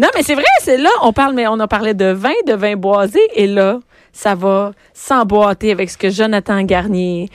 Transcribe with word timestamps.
non, 0.00 0.08
mais 0.14 0.22
c'est 0.22 0.34
vrai, 0.34 0.44
c'est 0.60 0.76
là, 0.78 0.90
on 1.02 1.12
parle, 1.12 1.34
mais 1.34 1.46
on 1.48 1.58
a 1.60 1.68
parlé 1.68 1.94
de 1.94 2.06
vin, 2.06 2.32
de 2.46 2.54
vin 2.54 2.76
boisé, 2.76 3.20
et 3.34 3.46
là, 3.46 3.80
ça 4.12 4.34
va 4.34 4.72
s'emboîter 4.92 5.70
avec 5.72 5.90
ce 5.90 5.98
que 5.98 6.10
Jonathan 6.10 6.62
Garnier 6.62 7.28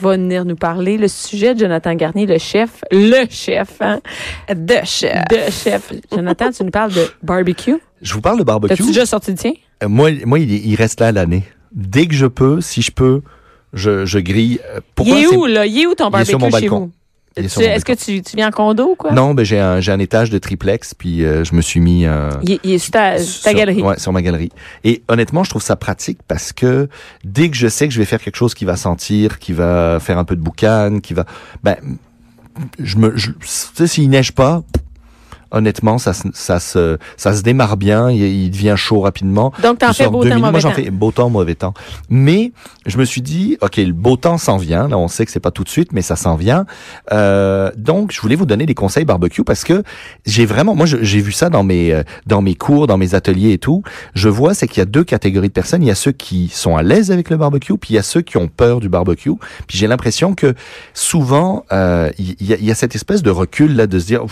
va 0.00 0.12
venir 0.12 0.44
nous 0.44 0.56
parler. 0.56 0.96
Le 0.96 1.08
sujet 1.08 1.54
de 1.54 1.60
Jonathan 1.60 1.94
Garnier, 1.94 2.24
le 2.26 2.38
chef, 2.38 2.82
le 2.90 3.24
chef, 3.30 3.68
hein? 3.80 4.00
De 4.48 4.76
chef. 4.84 5.22
De 5.30 5.50
chef. 5.50 5.92
Jonathan, 6.12 6.50
tu 6.50 6.62
nous 6.64 6.70
parles 6.70 6.92
de 6.92 7.06
barbecue? 7.22 7.76
Je 8.00 8.14
vous 8.14 8.20
parle 8.20 8.38
de 8.38 8.44
barbecue. 8.44 8.76
T'as-tu 8.76 8.86
déjà 8.88 9.06
sorti 9.06 9.32
le 9.32 9.36
tien? 9.36 9.52
Euh, 9.82 9.88
moi, 9.88 10.10
moi 10.24 10.38
il, 10.38 10.66
il 10.66 10.74
reste 10.76 11.00
là 11.00 11.08
à 11.08 11.12
l'année. 11.12 11.42
Dès 11.72 12.06
que 12.06 12.14
je 12.14 12.26
peux, 12.26 12.60
si 12.60 12.80
je 12.80 12.90
peux, 12.92 13.22
je, 13.72 14.06
je 14.06 14.18
grille. 14.18 14.60
Euh, 14.74 14.80
Pourquoi 14.94 15.16
il 15.18 15.24
est 15.24 15.36
où, 15.36 15.46
là? 15.46 15.66
Il 15.66 15.78
est 15.80 15.86
où 15.86 15.94
ton 15.94 16.10
Il 16.10 16.20
est 16.20 16.24
sur 16.24 16.38
barbecue 16.38 16.54
mon 16.54 16.58
chez 16.58 16.68
balcon. 16.68 16.78
vous? 16.86 16.90
Est 17.38 17.60
Est-ce 17.60 17.84
que 17.84 17.92
tu, 17.92 18.22
tu 18.22 18.36
viens 18.36 18.48
en 18.48 18.50
condo 18.50 18.90
ou 18.90 18.94
quoi? 18.94 19.12
Non, 19.12 19.34
ben 19.34 19.44
j'ai 19.44 19.58
un, 19.58 19.80
j'ai 19.80 19.92
un 19.92 19.98
étage 19.98 20.30
de 20.30 20.38
triplex, 20.38 20.94
puis 20.94 21.24
euh, 21.24 21.44
je 21.44 21.54
me 21.54 21.60
suis 21.60 21.80
mis 21.80 22.04
euh, 22.06 22.30
Il, 22.42 22.52
est- 22.52 22.60
il 22.64 22.72
est 22.72 22.78
sur 22.78 22.90
ta, 22.92 23.16
ta 23.42 23.54
galerie. 23.54 23.82
Ouais, 23.82 23.98
sur 23.98 24.12
ma 24.12 24.22
galerie. 24.22 24.50
Et 24.84 25.02
honnêtement, 25.08 25.44
je 25.44 25.50
trouve 25.50 25.62
ça 25.62 25.76
pratique 25.76 26.18
parce 26.26 26.52
que 26.52 26.88
dès 27.24 27.48
que 27.50 27.56
je 27.56 27.68
sais 27.68 27.86
que 27.88 27.94
je 27.94 27.98
vais 27.98 28.04
faire 28.04 28.20
quelque 28.20 28.36
chose 28.36 28.54
qui 28.54 28.64
va 28.64 28.76
sentir, 28.76 29.38
qui 29.38 29.52
va 29.52 29.98
faire 30.00 30.18
un 30.18 30.24
peu 30.24 30.36
de 30.36 30.40
boucan, 30.42 31.00
qui 31.02 31.14
va, 31.14 31.24
ben, 31.62 31.76
je 32.82 32.96
me, 32.96 33.16
je, 33.16 33.30
tu 33.30 33.36
sais, 33.46 33.86
s'il 33.86 34.10
neige 34.10 34.32
pas, 34.32 34.62
honnêtement, 35.50 35.98
ça, 35.98 36.12
se- 36.12 36.28
ça 36.34 36.60
se, 36.60 36.98
ça 37.16 37.32
se 37.34 37.42
démarre 37.42 37.76
bien, 37.76 38.10
il, 38.10 38.22
il 38.22 38.50
devient 38.50 38.74
chaud 38.76 39.00
rapidement. 39.00 39.52
Donc, 39.62 39.78
t'en 39.78 39.92
fais 39.92 40.08
beau 40.08 40.22
temps, 40.22 40.28
minutes. 40.30 40.40
Moi, 40.40 40.50
mauvais 40.50 40.60
j'en 40.60 40.70
fais 40.72 40.90
beau 40.90 41.10
temps, 41.10 41.30
mauvais 41.30 41.54
temps. 41.54 41.74
Mais 42.10 42.52
je 42.86 42.98
me 42.98 43.04
suis 43.04 43.22
dit, 43.22 43.56
ok, 43.60 43.76
le 43.76 43.92
beau 43.92 44.16
temps 44.16 44.38
s'en 44.38 44.56
vient. 44.56 44.88
Là, 44.88 44.98
on 44.98 45.08
sait 45.08 45.24
que 45.24 45.30
c'est 45.32 45.40
pas 45.40 45.50
tout 45.50 45.64
de 45.64 45.68
suite, 45.68 45.92
mais 45.92 46.02
ça 46.02 46.16
s'en 46.16 46.36
vient. 46.36 46.66
Euh, 47.12 47.70
donc, 47.76 48.12
je 48.12 48.20
voulais 48.20 48.34
vous 48.36 48.46
donner 48.46 48.66
des 48.66 48.74
conseils 48.74 49.04
barbecue 49.04 49.44
parce 49.44 49.64
que 49.64 49.82
j'ai 50.26 50.46
vraiment, 50.46 50.74
moi, 50.74 50.86
j'ai 50.86 51.20
vu 51.20 51.32
ça 51.32 51.50
dans 51.50 51.64
mes 51.64 51.92
euh, 51.92 52.02
dans 52.26 52.42
mes 52.42 52.54
cours, 52.54 52.86
dans 52.86 52.98
mes 52.98 53.14
ateliers 53.14 53.52
et 53.52 53.58
tout. 53.58 53.82
Je 54.14 54.28
vois, 54.28 54.54
c'est 54.54 54.68
qu'il 54.68 54.78
y 54.78 54.82
a 54.82 54.86
deux 54.86 55.04
catégories 55.04 55.48
de 55.48 55.52
personnes. 55.52 55.82
Il 55.82 55.88
y 55.88 55.90
a 55.90 55.94
ceux 55.94 56.12
qui 56.12 56.48
sont 56.48 56.76
à 56.76 56.82
l'aise 56.82 57.10
avec 57.10 57.30
le 57.30 57.36
barbecue, 57.36 57.76
puis 57.78 57.94
il 57.94 57.96
y 57.96 57.98
a 57.98 58.02
ceux 58.02 58.20
qui 58.20 58.36
ont 58.36 58.48
peur 58.48 58.80
du 58.80 58.88
barbecue. 58.88 59.32
Puis 59.66 59.78
j'ai 59.78 59.86
l'impression 59.86 60.34
que 60.34 60.54
souvent, 60.94 61.64
euh, 61.72 62.10
il 62.18 62.36
y, 62.42 62.52
a, 62.52 62.56
y 62.58 62.70
a 62.70 62.74
cette 62.74 62.94
espèce 62.94 63.22
de 63.22 63.30
recul 63.30 63.74
là 63.76 63.86
de 63.86 63.98
se 63.98 64.06
dire, 64.06 64.24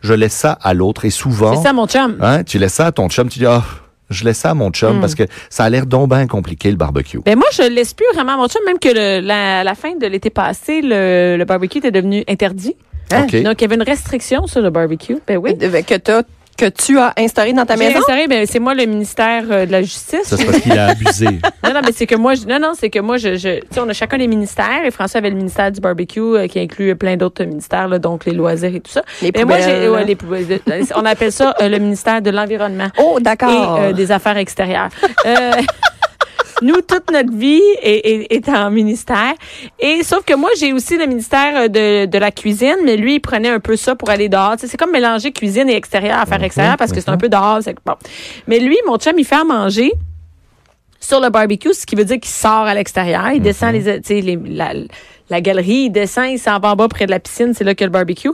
je 0.00 0.14
laisse 0.14 0.34
ça 0.34 0.58
à 0.62 0.74
l'autre. 0.74 1.04
Et 1.04 1.10
souvent, 1.10 1.56
C'est 1.56 1.62
ça, 1.62 1.72
mon 1.72 1.86
chum. 1.86 2.16
Hein, 2.20 2.42
tu 2.44 2.58
laisses 2.58 2.74
ça 2.74 2.86
à 2.86 2.92
ton 2.92 3.08
chum, 3.08 3.28
tu 3.28 3.38
dis 3.38 3.46
ah, 3.46 3.62
je 4.10 4.24
laisse 4.24 4.38
ça 4.38 4.50
à 4.50 4.54
mon 4.54 4.70
chum 4.70 4.96
Mm. 4.98 5.00
parce 5.00 5.14
que 5.14 5.22
ça 5.50 5.64
a 5.64 5.70
l'air 5.70 5.86
donc 5.86 6.08
bien 6.10 6.26
compliqué 6.26 6.70
le 6.70 6.76
barbecue. 6.76 7.20
Ben 7.24 7.36
moi, 7.36 7.46
je 7.52 7.62
laisse 7.62 7.94
plus 7.94 8.06
vraiment 8.14 8.36
mon 8.36 8.48
chum, 8.48 8.60
même 8.66 8.78
que 8.78 8.88
le- 8.88 9.24
la, 9.26 9.62
la 9.64 9.74
fin 9.74 9.94
de 9.96 10.06
l'été 10.06 10.30
passé, 10.30 10.80
le, 10.82 11.36
le 11.38 11.44
barbecue 11.44 11.78
était 11.78 11.90
devenu 11.92 12.24
interdit. 12.28 12.74
OK. 13.12 13.42
Donc, 13.42 13.60
il 13.60 13.62
y 13.62 13.64
avait 13.64 13.74
une 13.74 13.82
restriction 13.82 14.46
sur 14.46 14.60
le 14.60 14.70
barbecue. 14.70 15.16
Ben 15.26 15.36
oui. 15.36 15.56
Que, 15.58 15.96
t'as- 15.96 16.22
que 16.60 16.68
tu 16.68 16.98
as 16.98 17.12
instauré 17.18 17.52
dans 17.52 17.64
ta 17.66 17.76
maison? 17.76 17.98
instauré, 17.98 18.26
ben, 18.28 18.46
c'est 18.46 18.58
moi 18.58 18.74
le 18.74 18.84
ministère 18.86 19.44
euh, 19.50 19.66
de 19.66 19.72
la 19.72 19.82
Justice. 19.82 20.24
Ça 20.24 20.36
c'est 20.36 20.44
parce 20.44 20.60
qu'il 20.60 20.78
a 20.78 20.86
abusé. 20.88 21.26
Non, 21.64 21.74
non, 21.74 21.80
mais 21.84 21.92
c'est 21.92 22.06
que 22.06 22.14
moi, 22.16 22.34
je- 22.34 22.46
non, 22.46 22.58
non, 22.58 22.72
c'est 22.78 22.90
que 22.90 22.98
moi, 22.98 23.16
je, 23.16 23.36
je 23.36 23.60
tu 23.60 23.66
sais, 23.70 23.80
on 23.80 23.88
a 23.88 23.92
chacun 23.92 24.18
des 24.18 24.26
ministères 24.26 24.84
et 24.84 24.90
François 24.90 25.18
avait 25.18 25.30
le 25.30 25.36
ministère 25.36 25.70
du 25.70 25.80
barbecue 25.80 26.20
euh, 26.20 26.46
qui 26.48 26.58
inclut 26.58 26.96
plein 26.96 27.16
d'autres 27.16 27.44
ministères, 27.44 27.86
là, 27.88 27.98
donc 27.98 28.24
les 28.24 28.32
loisirs 28.32 28.74
et 28.74 28.80
tout 28.80 28.90
ça. 28.90 29.02
Les 29.22 29.30
Mais 29.34 29.44
moi, 29.44 29.58
j'ai, 29.60 29.64
poubelles. 29.74 29.90
ouais, 29.90 30.04
les 30.04 30.16
poubelles, 30.16 30.60
euh, 30.68 30.82
on 30.96 31.04
appelle 31.04 31.30
ça 31.32 31.54
euh, 31.60 31.68
le 31.68 31.78
ministère 31.78 32.22
de 32.22 32.30
l'environnement 32.30 32.88
Oh, 32.98 33.16
et 33.18 33.22
d'accord. 33.22 33.76
euh, 33.78 33.92
des 33.92 34.10
affaires 34.10 34.36
extérieures. 34.38 34.88
Nous, 36.62 36.80
toute 36.82 37.10
notre 37.10 37.32
vie 37.32 37.62
est, 37.82 38.06
est, 38.06 38.32
est 38.34 38.48
en 38.48 38.70
ministère. 38.70 39.32
Et 39.78 40.02
sauf 40.02 40.24
que 40.24 40.34
moi, 40.34 40.50
j'ai 40.58 40.72
aussi 40.72 40.96
le 40.98 41.06
ministère 41.06 41.56
euh, 41.56 41.68
de, 41.68 42.06
de 42.06 42.18
la 42.18 42.30
cuisine, 42.30 42.76
mais 42.84 42.96
lui, 42.96 43.14
il 43.14 43.20
prenait 43.20 43.48
un 43.50 43.60
peu 43.60 43.76
ça 43.76 43.94
pour 43.94 44.10
aller 44.10 44.28
dehors. 44.28 44.54
C'est 44.58 44.76
comme 44.76 44.90
mélanger 44.92 45.32
cuisine 45.32 45.68
et 45.70 45.76
extérieur, 45.76 46.18
affaires 46.18 46.42
extérieures, 46.42 46.76
parce 46.76 46.92
que 46.92 47.00
c'est 47.00 47.10
un 47.10 47.16
peu 47.16 47.28
dehors. 47.28 47.58
c'est- 47.62 47.76
Bon. 47.86 47.94
Mais 48.46 48.58
lui, 48.60 48.76
mon 48.86 48.96
chum, 48.98 49.14
il 49.18 49.24
fait 49.24 49.36
à 49.36 49.44
manger 49.44 49.92
sur 51.00 51.18
le 51.20 51.30
barbecue, 51.30 51.72
ce 51.72 51.86
qui 51.86 51.96
veut 51.96 52.04
dire 52.04 52.20
qu'il 52.20 52.30
sort 52.30 52.66
à 52.66 52.74
l'extérieur. 52.74 53.30
Il 53.32 53.40
descend 53.40 53.72
les, 53.72 54.00
tu 54.02 54.08
sais, 54.08 54.20
les, 54.20 54.38
la, 54.44 54.72
la 55.30 55.40
galerie, 55.40 55.84
il 55.86 55.90
descend, 55.90 56.26
il 56.28 56.38
s'en 56.38 56.58
va 56.58 56.72
en 56.72 56.76
bas 56.76 56.88
près 56.88 57.06
de 57.06 57.10
la 57.10 57.20
piscine, 57.20 57.52
c'est 57.56 57.64
là 57.64 57.74
qu'il 57.74 57.82
y 57.82 57.84
a 57.84 57.88
le 57.88 57.92
barbecue. 57.92 58.30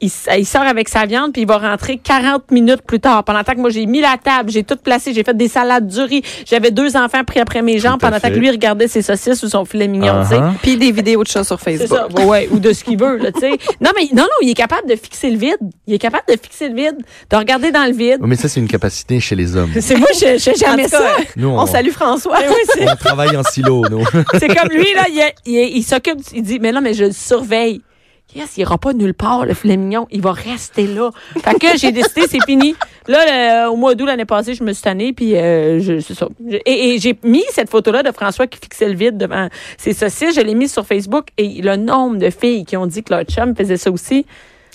Il, 0.00 0.10
il 0.36 0.46
sort 0.46 0.62
avec 0.62 0.88
sa 0.88 1.06
viande, 1.06 1.32
puis 1.32 1.42
il 1.42 1.48
va 1.48 1.58
rentrer 1.58 1.98
40 1.98 2.50
minutes 2.50 2.82
plus 2.82 3.00
tard. 3.00 3.24
Pendant 3.24 3.42
que 3.42 3.56
moi, 3.56 3.70
j'ai 3.70 3.86
mis 3.86 4.00
la 4.00 4.16
table, 4.22 4.50
j'ai 4.50 4.64
tout 4.64 4.76
placé, 4.76 5.12
j'ai 5.12 5.24
fait 5.24 5.36
des 5.36 5.48
salades 5.48 5.86
du 5.86 6.00
riz. 6.00 6.22
J'avais 6.46 6.70
deux 6.70 6.96
enfants 6.96 7.24
pris 7.24 7.40
après 7.40 7.62
mes 7.62 7.78
jambes 7.78 8.00
pendant 8.00 8.18
fait. 8.18 8.30
que 8.30 8.36
lui 8.36 8.50
regardait 8.50 8.88
ses 8.88 9.02
saucisses 9.02 9.42
ou 9.42 9.48
son 9.48 9.64
filet 9.64 9.88
mignon, 9.88 10.22
tu 10.22 10.28
sais. 10.30 10.40
Uh-huh. 10.40 10.52
Puis 10.62 10.76
des 10.76 10.92
vidéos 10.92 11.22
de 11.22 11.28
chats 11.28 11.44
sur 11.44 11.60
Facebook. 11.60 11.88
ça, 11.88 12.08
ouais, 12.08 12.24
ouais, 12.24 12.48
ou 12.50 12.58
de 12.58 12.72
ce 12.72 12.84
qu'il 12.84 12.98
veut, 12.98 13.16
là, 13.18 13.32
tu 13.32 13.40
sais. 13.40 13.50
Non, 13.80 13.90
mais 13.96 14.08
non, 14.12 14.22
non, 14.22 14.28
il 14.42 14.50
est 14.50 14.54
capable 14.54 14.88
de 14.88 14.96
fixer 14.96 15.30
le 15.30 15.36
vide. 15.38 15.56
Il 15.86 15.94
est 15.94 15.98
capable 15.98 16.24
de 16.28 16.36
fixer 16.40 16.68
le 16.68 16.74
vide, 16.74 16.96
de 17.30 17.36
regarder 17.36 17.70
dans 17.70 17.84
le 17.84 17.92
vide. 17.92 18.18
Mais 18.20 18.36
ça 18.36 18.48
c'est 18.48 18.60
une 18.60 18.68
capacité 18.68 19.20
chez 19.20 19.34
les 19.34 19.56
hommes. 19.56 19.70
C'est 19.80 19.96
moi, 19.96 20.08
je, 20.14 20.38
je 20.38 20.58
jamais 20.58 20.88
ça. 20.88 21.02
Nous 21.36 21.48
on 21.48 21.66
salue 21.66 21.90
François. 21.90 22.38
Oui, 22.38 22.54
c'est- 22.74 22.88
on 22.90 22.96
travaille 22.96 23.36
en 23.36 23.42
silo, 23.42 23.84
nous. 23.90 24.04
C'est 24.38 24.48
comme 24.54 24.68
lui, 24.70 24.86
là, 24.94 25.04
il, 25.10 25.22
il, 25.46 25.76
il 25.78 25.82
s'occupe, 25.82 26.18
il 26.38 26.42
dit, 26.42 26.58
mais 26.60 26.72
non, 26.72 26.80
mais 26.80 26.94
je 26.94 27.04
le 27.06 27.12
surveille. 27.12 27.82
Yes, 28.36 28.58
il 28.58 28.60
ira 28.60 28.76
pas 28.76 28.92
nulle 28.92 29.14
part, 29.14 29.46
le 29.46 29.54
filet 29.54 29.78
mignon. 29.78 30.06
Il 30.10 30.20
va 30.20 30.32
rester 30.32 30.86
là. 30.86 31.10
Fait 31.42 31.58
que 31.58 31.78
j'ai 31.78 31.92
décidé, 31.92 32.22
c'est 32.28 32.44
fini. 32.44 32.74
Là, 33.06 33.64
le- 33.64 33.70
au 33.70 33.76
mois 33.76 33.94
d'août 33.94 34.04
l'année 34.04 34.26
passée, 34.26 34.52
je 34.52 34.62
me 34.62 34.74
suis 34.74 34.82
tannée, 34.82 35.14
puis 35.14 35.34
euh, 35.34 35.80
je, 35.80 35.98
c'est 36.00 36.12
ça. 36.12 36.28
Je- 36.46 36.58
Et, 36.66 36.90
et 36.94 36.98
j'ai 36.98 37.18
mis 37.24 37.42
cette 37.52 37.70
photo-là 37.70 38.02
de 38.02 38.12
François 38.12 38.46
qui 38.46 38.58
fixait 38.58 38.86
le 38.88 38.94
vide 38.96 39.16
devant 39.16 39.48
ses 39.78 39.94
saucisses. 39.94 40.34
Je 40.36 40.42
l'ai 40.42 40.54
mise 40.54 40.70
sur 40.72 40.84
Facebook 40.84 41.28
et 41.38 41.62
le 41.62 41.76
nombre 41.76 42.18
de 42.18 42.28
filles 42.28 42.66
qui 42.66 42.76
ont 42.76 42.84
dit 42.86 43.02
que 43.02 43.14
leur 43.14 43.22
chum 43.24 43.56
faisait 43.56 43.78
ça 43.78 43.90
aussi. 43.90 44.26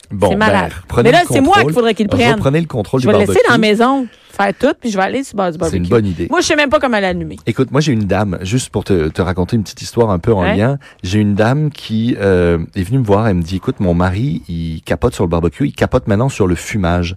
Bon, 0.10 0.30
C'est 0.30 0.36
malade. 0.36 0.70
ben, 0.72 0.84
prenez 0.88 1.12
Mais 1.12 1.18
là, 1.18 1.24
c'est 1.30 1.42
moi 1.42 1.62
qu'il 1.62 1.74
faudrait 1.74 1.94
qu'il 1.94 2.08
prenne. 2.08 2.34
Reprenez 2.34 2.60
le 2.62 2.68
contrôle 2.68 3.02
Je 3.02 3.08
du 3.08 3.12
vais 3.14 3.20
le 3.20 3.26
laisser 3.28 3.40
dans 3.48 3.54
la 3.54 3.58
maison, 3.60 4.08
faire 4.36 4.52
tout, 4.60 4.74
puis 4.80 4.90
je 4.90 4.98
vais 4.98 5.04
aller 5.04 5.24
sur 5.24 5.36
le 5.36 5.38
bord 5.38 5.48
du 5.48 5.54
C'est 5.54 5.58
barbecue. 5.60 5.78
une 5.84 5.88
bonne 5.90 6.06
idée. 6.06 6.28
Moi, 6.30 6.42
je 6.42 6.48
sais 6.48 6.56
même 6.56 6.70
pas 6.70 6.80
comment 6.80 7.00
l'allumer. 7.00 7.38
Écoute, 7.46 7.72
moi 7.72 7.82
j'ai 7.82 7.92
une 7.94 8.06
dame, 8.06 8.40
juste 8.42 8.70
pour 8.70 8.84
te, 8.84 9.10
te 9.10 9.22
raconter 9.22 9.56
une 9.56 9.64
petite 9.64 9.82
histoire 9.82 10.10
un 10.10 10.20
peu 10.20 10.34
en 10.34 10.44
lien. 10.44 10.78
J'ai 11.04 11.20
une 11.20 11.36
dame 11.36 11.70
qui 11.70 12.16
euh, 12.20 12.58
est 12.76 12.84
venue 12.84 13.00
me 13.00 13.06
voir, 13.06 13.28
elle 13.28 13.36
me 13.36 13.42
dit, 13.44 13.58
écoute, 13.58 13.80
mon 13.80 13.94
mari, 13.94 14.42
il 14.50 14.82
capote 14.84 15.14
sur 15.14 15.24
le 15.24 15.30
barbecue, 15.30 15.68
il 15.68 15.74
capote 15.74 16.08
maintenant 16.08 16.30
sur 16.30 16.48
le 16.48 16.56
fumage. 16.56 17.16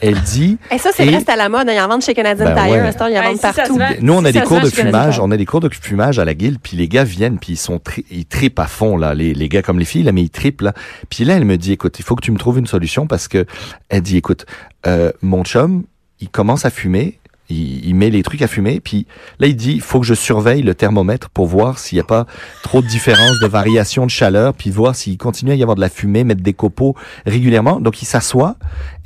Elle 0.00 0.20
dit, 0.20 0.58
Et 0.70 0.78
ça, 0.78 0.90
c'est 0.94 1.06
Et- 1.06 1.18
c'est 1.18 1.28
à 1.30 1.36
la 1.36 1.48
mode. 1.48 1.66
Il 1.68 1.74
y 1.76 1.80
en 1.80 1.88
vend 1.88 1.98
chez 2.00 2.14
Canadian 2.14 2.44
Ben 2.44 2.54
Tire. 2.54 2.70
ouais. 2.70 2.78
À 2.80 2.92
ce 2.92 2.98
temps, 2.98 3.06
il 3.06 3.14
y 3.14 3.18
en 3.18 3.22
Ouais, 3.22 3.28
vend 3.28 3.34
si 3.34 3.38
ça 3.40 3.52
se 3.52 3.56
partout. 3.56 3.78
Nous, 4.00 4.12
on 4.12 4.24
a 4.24 4.28
Si 4.28 4.34
des 4.34 4.40
cours 4.42 4.60
de 4.60 4.68
fumage, 4.70 5.18
on 5.18 5.30
a 5.32 5.36
des 5.36 5.46
cours 5.46 5.60
de 5.60 5.68
fumage 5.68 6.18
à 6.20 6.24
la 6.24 6.34
guilde, 6.34 6.58
puis 6.62 6.76
les 6.76 6.86
gars 6.86 7.02
viennent, 7.04 7.38
puis 7.38 7.54
ils 7.54 7.56
sont 7.56 7.78
tri- 7.80 8.04
ils 8.10 8.24
tripent 8.26 8.58
à 8.60 8.66
fond 8.66 8.96
là, 8.96 9.14
les, 9.14 9.34
les 9.34 9.48
gars 9.48 9.62
comme 9.62 9.78
les 9.80 9.84
filles 9.84 10.04
là, 10.04 10.12
mais 10.12 10.22
ils 10.22 10.30
tripent 10.30 10.60
là. 10.60 10.72
Puis 11.10 11.24
là, 11.24 11.34
elle 11.36 11.44
me 11.44 11.56
dit, 11.56 11.72
écoute, 11.72 11.98
il 11.98 12.04
faut 12.04 12.14
que 12.14 12.22
tu 12.22 12.30
me 12.30 12.38
trouves 12.38 12.58
une 12.58 12.66
solution 12.68 13.06
parce 13.08 13.26
que 13.26 13.44
elle 13.88 14.02
dit, 14.02 14.16
écoute, 14.18 14.46
euh, 14.86 15.10
mon 15.22 15.42
chum, 15.44 15.82
il 16.20 16.28
commence 16.28 16.64
à 16.64 16.70
fumer. 16.70 17.18
Il, 17.50 17.86
il 17.86 17.94
met 17.94 18.10
les 18.10 18.22
trucs 18.22 18.42
à 18.42 18.46
fumer, 18.46 18.78
puis 18.78 19.06
là 19.38 19.46
il 19.46 19.56
dit 19.56 19.72
il 19.72 19.80
faut 19.80 20.00
que 20.00 20.06
je 20.06 20.12
surveille 20.12 20.60
le 20.62 20.74
thermomètre 20.74 21.30
pour 21.30 21.46
voir 21.46 21.78
s'il 21.78 21.96
n'y 21.96 22.00
a 22.00 22.04
pas 22.04 22.26
trop 22.62 22.82
de 22.82 22.86
différence, 22.86 23.40
de 23.40 23.46
variation 23.46 24.04
de 24.04 24.10
chaleur, 24.10 24.52
puis 24.52 24.68
voir 24.68 24.94
s'il 24.94 25.16
continue 25.16 25.52
à 25.52 25.54
y 25.54 25.62
avoir 25.62 25.74
de 25.76 25.80
la 25.80 25.88
fumée, 25.88 26.24
mettre 26.24 26.42
des 26.42 26.52
copeaux 26.52 26.94
régulièrement. 27.24 27.80
Donc 27.80 28.02
il 28.02 28.04
s'assoit 28.04 28.56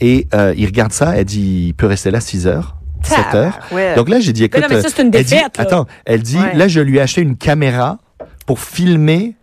et 0.01 0.27
euh, 0.35 0.55
il 0.57 0.67
regarde 0.67 0.93
ça. 0.93 1.17
Elle 1.17 1.25
dit 1.25 1.67
il 1.69 1.75
peut 1.75 1.87
rester 1.87 2.11
là 2.11 2.21
6 2.21 2.49
heures, 2.49 2.75
7 3.05 3.19
heures. 3.35 3.59
Ouais. 3.71 3.95
Donc 3.95 4.09
là, 4.09 4.19
j'ai 4.19 4.33
dit, 4.33 4.43
écoute, 4.43 4.61
non, 4.61 4.67
mais 4.71 4.83
ça, 4.83 4.89
c'est 4.89 5.03
une 5.03 5.11
elle 5.15 5.23
dit- 5.25 5.35
défaite, 5.35 5.57
là. 5.59 5.63
attends, 5.63 5.87
elle 6.05 6.23
dit, 6.23 6.39
Ouais. 6.39 6.55
là, 6.55 6.67
je 6.67 6.81
lui 6.81 6.97
ai 6.97 7.01
acheté 7.01 7.21
une 7.21 7.37
caméra 7.37 7.99
pour 8.47 8.59
filmer 8.59 9.37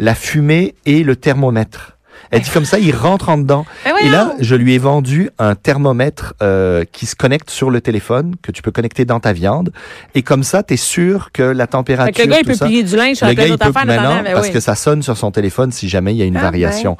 la 0.00 0.16
fumée 0.16 0.74
et 0.84 1.04
le 1.04 1.14
thermomètre. 1.14 1.91
Elle 2.30 2.40
dit 2.40 2.50
comme 2.50 2.64
ça, 2.64 2.78
il 2.78 2.94
rentre 2.94 3.28
en 3.28 3.38
dedans. 3.38 3.66
Ben 3.84 3.92
Et 4.02 4.08
là, 4.08 4.34
je 4.40 4.54
lui 4.54 4.74
ai 4.74 4.78
vendu 4.78 5.30
un 5.38 5.54
thermomètre 5.54 6.34
euh, 6.42 6.84
qui 6.90 7.06
se 7.06 7.14
connecte 7.14 7.50
sur 7.50 7.70
le 7.70 7.80
téléphone, 7.80 8.34
que 8.42 8.52
tu 8.52 8.62
peux 8.62 8.70
connecter 8.70 9.04
dans 9.04 9.20
ta 9.20 9.32
viande. 9.32 9.72
Et 10.14 10.22
comme 10.22 10.42
ça, 10.42 10.62
tu 10.62 10.74
es 10.74 10.76
sûr 10.76 11.30
que 11.32 11.42
la 11.42 11.64
Fait 11.64 11.72
température, 11.72 12.14
que 12.14 12.22
le 12.22 12.32
gars, 12.32 12.40
il 12.40 12.46
peut 12.46 12.54
ça, 12.54 12.66
plier 12.66 12.82
du 12.82 12.96
linge 12.96 13.16
sur 13.16 13.26
le 13.26 13.34
gars, 13.34 13.46
il 13.46 13.58
peut 13.58 13.66
notamment, 13.66 14.22
mais 14.22 14.32
parce 14.32 14.46
oui. 14.48 14.52
que 14.52 14.60
ça 14.60 14.74
sonne 14.74 15.02
sur 15.02 15.16
son 15.16 15.30
téléphone 15.30 15.72
si 15.72 15.88
jamais 15.88 16.12
il 16.14 16.18
y 16.18 16.22
a 16.22 16.24
une 16.24 16.36
Ah, 16.36 16.42
variation. 16.42 16.96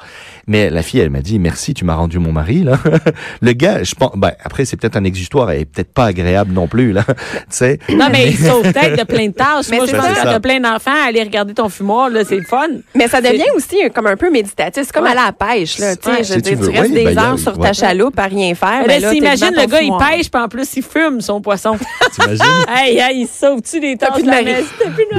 Mais 0.47 0.69
la 0.69 0.81
fille, 0.83 0.99
elle 0.99 1.09
m'a 1.09 1.21
dit 1.21 1.39
merci, 1.39 1.73
tu 1.73 1.85
m'as 1.85 1.95
rendu 1.95 2.19
mon 2.19 2.31
mari 2.31 2.63
là. 2.63 2.77
le 3.41 3.51
gars, 3.53 3.83
je 3.83 3.95
pense, 3.95 4.11
ben 4.15 4.31
après 4.43 4.65
c'est 4.65 4.75
peut-être 4.77 4.97
un 4.97 5.03
exutoire 5.03 5.51
et 5.51 5.65
peut-être 5.65 5.93
pas 5.93 6.05
agréable 6.05 6.53
non 6.53 6.67
plus 6.67 6.91
là. 6.91 7.03
tu 7.07 7.13
sais. 7.49 7.79
Non, 7.89 8.07
mais 8.11 8.29
il 8.29 8.37
sauve 8.37 8.61
peut-être 8.63 8.97
de 8.99 9.03
plein 9.05 9.27
de 9.27 9.33
tâches. 9.33 9.67
Mais 9.69 9.77
Moi, 9.77 9.85
je 9.85 9.91
c'est 9.91 9.97
pense 9.97 10.05
ça. 10.07 10.21
que 10.23 10.27
t'as 10.29 10.39
plein 10.39 10.59
d'enfants, 10.59 10.91
aller 11.07 11.23
regarder 11.23 11.53
ton 11.53 11.69
fumoir, 11.69 12.09
là, 12.09 12.23
c'est 12.25 12.35
le 12.37 12.43
fun. 12.43 12.67
Mais 12.95 13.07
ça 13.07 13.21
devient 13.21 13.43
aussi 13.55 13.83
euh, 13.85 13.89
comme 13.89 14.07
un 14.07 14.17
peu 14.17 14.29
méditatif. 14.31 14.83
C'est 14.85 14.91
comme 14.93 15.03
Ouais. 15.05 15.11
aller 15.11 15.19
à 15.19 15.25
la 15.27 15.31
pêche, 15.33 15.77
là. 15.79 15.95
Tu 15.95 16.03
sais, 16.03 16.09
Ouais. 16.11 16.17
je 16.19 16.23
Si 16.23 16.33
veux 16.33 16.41
tu 16.41 16.49
dire, 16.49 16.57
tu 16.59 16.63
veux, 16.65 16.69
restes 16.71 16.83
oui, 16.89 16.93
des 16.93 17.03
ben, 17.05 17.17
a- 17.17 17.29
heures 17.31 17.39
sur 17.39 17.57
ouais. 17.59 17.67
ta 17.67 17.73
chaloupe 17.73 18.17
à 18.19 18.23
rien 18.25 18.53
faire. 18.55 18.81
Mais 18.81 18.87
ben 18.87 19.01
là, 19.01 19.07
là, 19.07 19.09
si 19.13 19.19
t'es 19.19 19.25
imagine 19.25 19.49
devant 19.51 19.61
le 19.61 19.67
gars, 19.67 19.81
il 19.81 19.97
pêche, 20.17 20.29
puis 20.31 20.41
en 20.41 20.47
plus, 20.47 20.75
il 20.75 20.83
fume 20.83 21.21
son 21.21 21.41
poisson. 21.41 21.77
T'imagines? 22.13 22.43
hey, 22.69 22.97
hey, 22.99 23.21
il 23.21 23.27
sauve-tu 23.27 23.79
des 23.79 23.97
tâches 23.97 24.21
de 24.21 24.27
la 24.27 24.41
messe? 24.43 24.65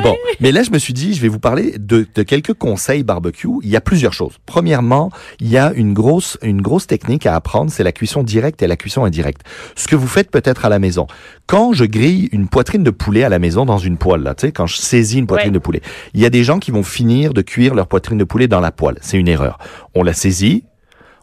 Bon, 0.02 0.16
mais 0.40 0.52
là, 0.52 0.62
je 0.62 0.70
me 0.70 0.78
suis 0.78 0.92
dit, 0.92 1.14
je 1.14 1.20
vais 1.20 1.28
vous 1.28 1.38
parler 1.40 1.74
de, 1.78 2.06
de 2.14 2.22
quelques 2.22 2.54
conseils 2.54 3.02
barbecue. 3.02 3.48
Il 3.62 3.70
y 3.70 3.76
a 3.76 3.80
plusieurs 3.80 4.12
choses. 4.12 4.34
Premièrement, 4.46 5.10
il 5.40 5.48
y 5.48 5.56
a 5.58 5.72
une 5.74 5.92
grosse, 5.94 6.38
une 6.42 6.60
grosse 6.62 6.86
technique 6.86 7.26
à 7.26 7.34
apprendre, 7.34 7.70
c'est 7.70 7.84
la 7.84 7.92
cuisson 7.92 8.22
directe 8.22 8.62
et 8.62 8.66
la 8.66 8.76
cuisson 8.76 9.04
indirecte. 9.04 9.42
Ce 9.76 9.88
que 9.88 9.96
vous 9.96 10.06
faites 10.06 10.30
peut-être 10.30 10.64
à 10.64 10.68
la 10.68 10.78
maison. 10.78 11.06
Quand 11.46 11.72
je 11.72 11.84
grille 11.84 12.28
une 12.32 12.48
poitrine 12.48 12.82
de 12.82 12.90
poulet 12.90 13.24
à 13.24 13.28
la 13.28 13.38
maison 13.38 13.64
dans 13.66 13.78
une 13.78 13.96
poêle, 13.98 14.22
là, 14.22 14.34
tu 14.34 14.46
sais, 14.46 14.52
quand 14.52 14.66
je 14.66 14.76
saisis 14.76 15.18
une 15.18 15.26
poitrine 15.26 15.48
Ouais. 15.50 15.54
de 15.54 15.58
poulet, 15.58 15.80
il 16.14 16.20
y 16.20 16.26
a 16.26 16.30
des 16.30 16.44
gens 16.44 16.58
qui 16.58 16.70
vont 16.70 16.82
finir 16.82 17.34
de 17.34 17.42
cuire 17.42 17.74
leur 17.74 17.86
poitrine 17.86 18.18
de 18.18 18.24
poulet 18.24 18.48
dans 18.48 18.60
la 18.60 18.72
poêle. 18.72 18.98
C'est 19.00 19.18
une 19.18 19.28
erreur. 19.28 19.58
On 19.94 20.02
la 20.02 20.12
saisit, 20.12 20.64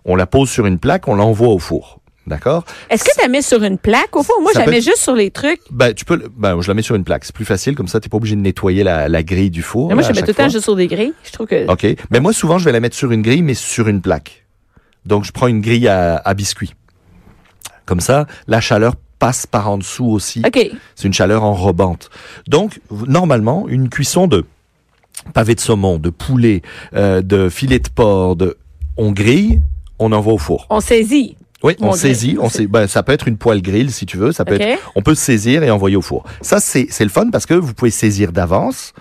on 0.06 0.16
la 0.16 0.26
pose 0.26 0.50
sur 0.50 0.66
une 0.66 0.80
plaque, 0.80 1.08
on 1.08 1.16
l'envoie 1.16 1.50
au 1.50 1.60
four. 1.60 2.01
D'accord? 2.32 2.64
Est-ce 2.90 3.04
que 3.04 3.12
tu 3.14 3.22
la 3.22 3.28
mets 3.28 3.42
sur 3.42 3.62
une 3.62 3.78
plaque? 3.78 4.16
Au 4.16 4.24
fond, 4.24 4.34
moi, 4.42 4.52
je 4.56 4.60
la 4.60 4.66
mets 4.68 4.78
être- 4.78 4.84
juste 4.84 4.98
sur 5.04 5.14
les 5.16 5.30
trucs. 5.32 5.60
Ben, 5.70 5.94
tu 5.94 6.06
peux, 6.06 6.24
ben, 6.38 6.60
je 6.62 6.68
la 6.68 6.74
mets 6.74 6.82
sur 6.82 6.96
une 6.96 7.04
plaque. 7.04 7.26
C'est 7.26 7.36
plus 7.36 7.46
facile, 7.46 7.76
comme 7.76 7.88
ça, 7.88 8.00
t'es 8.00 8.08
pas 8.10 8.18
obligé 8.18 8.36
de 8.36 8.42
nettoyer 8.42 8.84
la, 8.84 9.10
la 9.10 9.22
grille 9.22 9.50
du 9.52 9.62
four. 9.62 9.90
Mais 9.90 9.96
moi, 9.96 10.02
là, 10.02 10.08
je 10.10 10.14
la 10.14 10.22
mets 10.22 10.26
tout 10.26 10.28
le 10.40 10.44
temps 10.46 10.50
juste 10.50 10.64
sur 10.64 10.76
des 10.76 10.88
grilles. 10.88 11.14
Je 11.24 11.32
trouve 11.32 11.46
que. 11.48 11.70
OK. 11.70 11.86
Mais 12.10 12.20
moi, 12.22 12.34
souvent, 12.34 12.58
je 12.58 12.66
vais 12.66 12.72
la 12.72 12.80
mettre 12.80 12.96
sur 12.96 13.12
une 13.12 13.22
grille, 13.22 13.42
mais 13.44 13.54
sur 13.54 13.88
une 13.88 14.02
plaque. 14.02 14.46
Donc, 15.06 15.26
je 15.26 15.32
prends 15.32 15.48
une 15.48 15.62
grille 15.62 15.88
à, 15.88 16.16
à 16.18 16.34
biscuits. 16.34 16.74
Comme 17.86 18.00
ça, 18.00 18.26
la 18.48 18.62
chaleur 18.62 18.94
passe 19.20 19.46
par 19.46 19.70
en 19.70 19.78
dessous 19.78 20.06
aussi. 20.08 20.42
OK. 20.46 20.72
C'est 20.96 21.08
une 21.08 21.14
chaleur 21.14 21.44
enrobante. 21.44 22.10
Donc, 22.48 22.80
normalement, 23.08 23.68
une 23.68 23.90
cuisson 23.90 24.28
de 24.28 24.46
pavé 25.34 25.54
de 25.56 25.60
saumon, 25.60 25.98
de 26.00 26.10
poulet, 26.10 26.62
euh, 26.96 27.22
de 27.22 27.50
filet 27.50 27.80
de 27.80 27.90
porc, 27.90 28.36
de, 28.38 28.58
on 28.98 29.12
grille, 29.12 29.62
on 30.00 30.12
envoie 30.12 30.34
au 30.34 30.38
four. 30.40 30.66
On 30.70 30.80
saisit. 30.80 31.36
Oui, 31.64 31.76
on 31.80 31.90
On 31.90 31.92
saisit, 31.94 32.38
on 32.40 32.50
sait, 32.50 32.68
ben, 32.68 32.88
ça 32.88 33.04
peut 33.04 33.12
être 33.14 33.28
une 33.28 33.38
poêle 33.38 33.62
grill 33.62 33.92
si 33.92 34.06
tu 34.06 34.18
veux, 34.18 34.32
ça 34.32 34.46
peut 34.46 34.60
être, 34.60 34.80
on 34.96 35.02
peut 35.02 35.16
saisir 35.16 35.64
et 35.64 35.70
envoyer 35.72 35.96
au 35.96 36.02
four. 36.02 36.24
Ça, 36.42 36.60
c'est, 36.60 36.88
c'est 36.90 37.04
le 37.04 37.10
fun 37.10 37.30
parce 37.32 37.46
que 37.46 37.54
vous 37.54 37.74
pouvez 37.74 37.92
saisir 37.92 38.32
d'avance. 38.32 38.94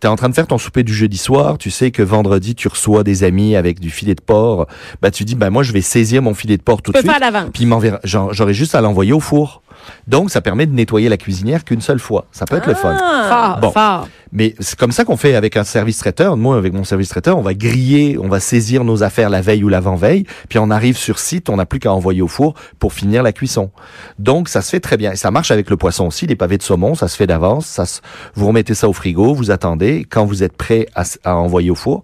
T'es 0.00 0.06
en 0.06 0.14
train 0.14 0.28
de 0.28 0.34
faire 0.34 0.46
ton 0.46 0.58
souper 0.58 0.84
du 0.84 0.94
jeudi 0.94 1.18
soir, 1.18 1.58
tu 1.58 1.72
sais 1.72 1.90
que 1.90 2.04
vendredi 2.04 2.54
tu 2.54 2.68
reçois 2.68 3.02
des 3.02 3.24
amis 3.24 3.56
avec 3.56 3.80
du 3.80 3.90
filet 3.90 4.14
de 4.14 4.20
porc, 4.20 4.68
bah 5.02 5.10
tu 5.10 5.24
dis 5.24 5.34
bah 5.34 5.50
moi 5.50 5.64
je 5.64 5.72
vais 5.72 5.80
saisir 5.80 6.22
mon 6.22 6.34
filet 6.34 6.56
de 6.56 6.62
porc 6.62 6.82
tout 6.82 6.92
de 6.92 6.98
suite, 6.98 7.10
puis 7.52 7.66
j'aurai 8.04 8.54
juste 8.54 8.76
à 8.76 8.80
l'envoyer 8.80 9.12
au 9.12 9.18
four. 9.18 9.60
Donc 10.06 10.30
ça 10.30 10.40
permet 10.40 10.66
de 10.66 10.72
nettoyer 10.72 11.08
la 11.08 11.16
cuisinière 11.16 11.64
qu'une 11.64 11.80
seule 11.80 11.98
fois. 11.98 12.26
Ça 12.30 12.44
peut 12.46 12.56
être 12.56 12.66
le 12.68 12.74
fun. 12.74 12.96
Ah. 13.00 13.28
Fort, 13.28 13.60
Bon. 13.60 13.70
fort. 13.72 14.08
Mais 14.32 14.54
c'est 14.60 14.78
comme 14.78 14.92
ça 14.92 15.04
qu'on 15.04 15.16
fait 15.16 15.34
avec 15.34 15.56
un 15.56 15.64
service 15.64 15.98
traiteur. 15.98 16.36
Moi, 16.36 16.56
avec 16.56 16.72
mon 16.72 16.84
service 16.84 17.08
traiteur, 17.08 17.38
on 17.38 17.42
va 17.42 17.54
griller, 17.54 18.18
on 18.18 18.28
va 18.28 18.40
saisir 18.40 18.84
nos 18.84 19.02
affaires 19.02 19.30
la 19.30 19.40
veille 19.40 19.64
ou 19.64 19.68
l'avant-veille, 19.68 20.24
puis 20.48 20.58
on 20.58 20.70
arrive 20.70 20.96
sur 20.96 21.18
site, 21.18 21.48
on 21.50 21.56
n'a 21.56 21.66
plus 21.66 21.78
qu'à 21.80 21.92
envoyer 21.92 22.22
au 22.22 22.28
four 22.28 22.54
pour 22.78 22.92
finir 22.92 23.22
la 23.22 23.32
cuisson. 23.32 23.70
Donc, 24.18 24.48
ça 24.48 24.62
se 24.62 24.70
fait 24.70 24.80
très 24.80 24.96
bien. 24.96 25.12
Et 25.12 25.16
ça 25.16 25.30
marche 25.30 25.50
avec 25.50 25.70
le 25.70 25.76
poisson 25.76 26.06
aussi, 26.06 26.26
les 26.26 26.36
pavés 26.36 26.58
de 26.58 26.62
saumon, 26.62 26.94
ça 26.94 27.08
se 27.08 27.16
fait 27.16 27.26
d'avance. 27.26 27.66
Ça 27.66 27.86
se- 27.86 28.00
vous 28.34 28.46
remettez 28.46 28.74
ça 28.74 28.88
au 28.88 28.92
frigo, 28.92 29.34
vous 29.34 29.50
attendez. 29.50 30.06
Quand 30.08 30.24
vous 30.24 30.42
êtes 30.42 30.56
prêt 30.56 30.86
à, 30.94 31.04
à 31.24 31.34
envoyer 31.36 31.70
au 31.70 31.74
four, 31.74 32.02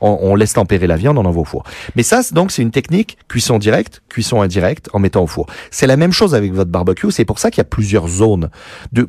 on, 0.00 0.18
on 0.22 0.34
laisse 0.34 0.52
tempérer 0.54 0.86
la 0.86 0.96
viande, 0.96 1.18
on 1.18 1.24
envoie 1.24 1.42
au 1.42 1.46
four. 1.46 1.64
Mais 1.96 2.02
ça, 2.02 2.20
donc, 2.32 2.50
c'est 2.50 2.62
une 2.62 2.70
technique 2.70 3.18
cuisson 3.28 3.58
directe, 3.58 4.02
cuisson 4.08 4.40
indirecte, 4.42 4.88
en 4.92 4.98
mettant 4.98 5.22
au 5.22 5.26
four. 5.26 5.46
C'est 5.70 5.86
la 5.86 5.96
même 5.96 6.12
chose 6.12 6.34
avec 6.34 6.52
votre 6.52 6.70
barbecue. 6.70 7.10
C'est 7.10 7.24
pour 7.24 7.38
ça 7.38 7.50
qu'il 7.50 7.58
y 7.58 7.62
a 7.62 7.64
plusieurs 7.64 8.08
zones 8.08 8.50
de 8.92 9.08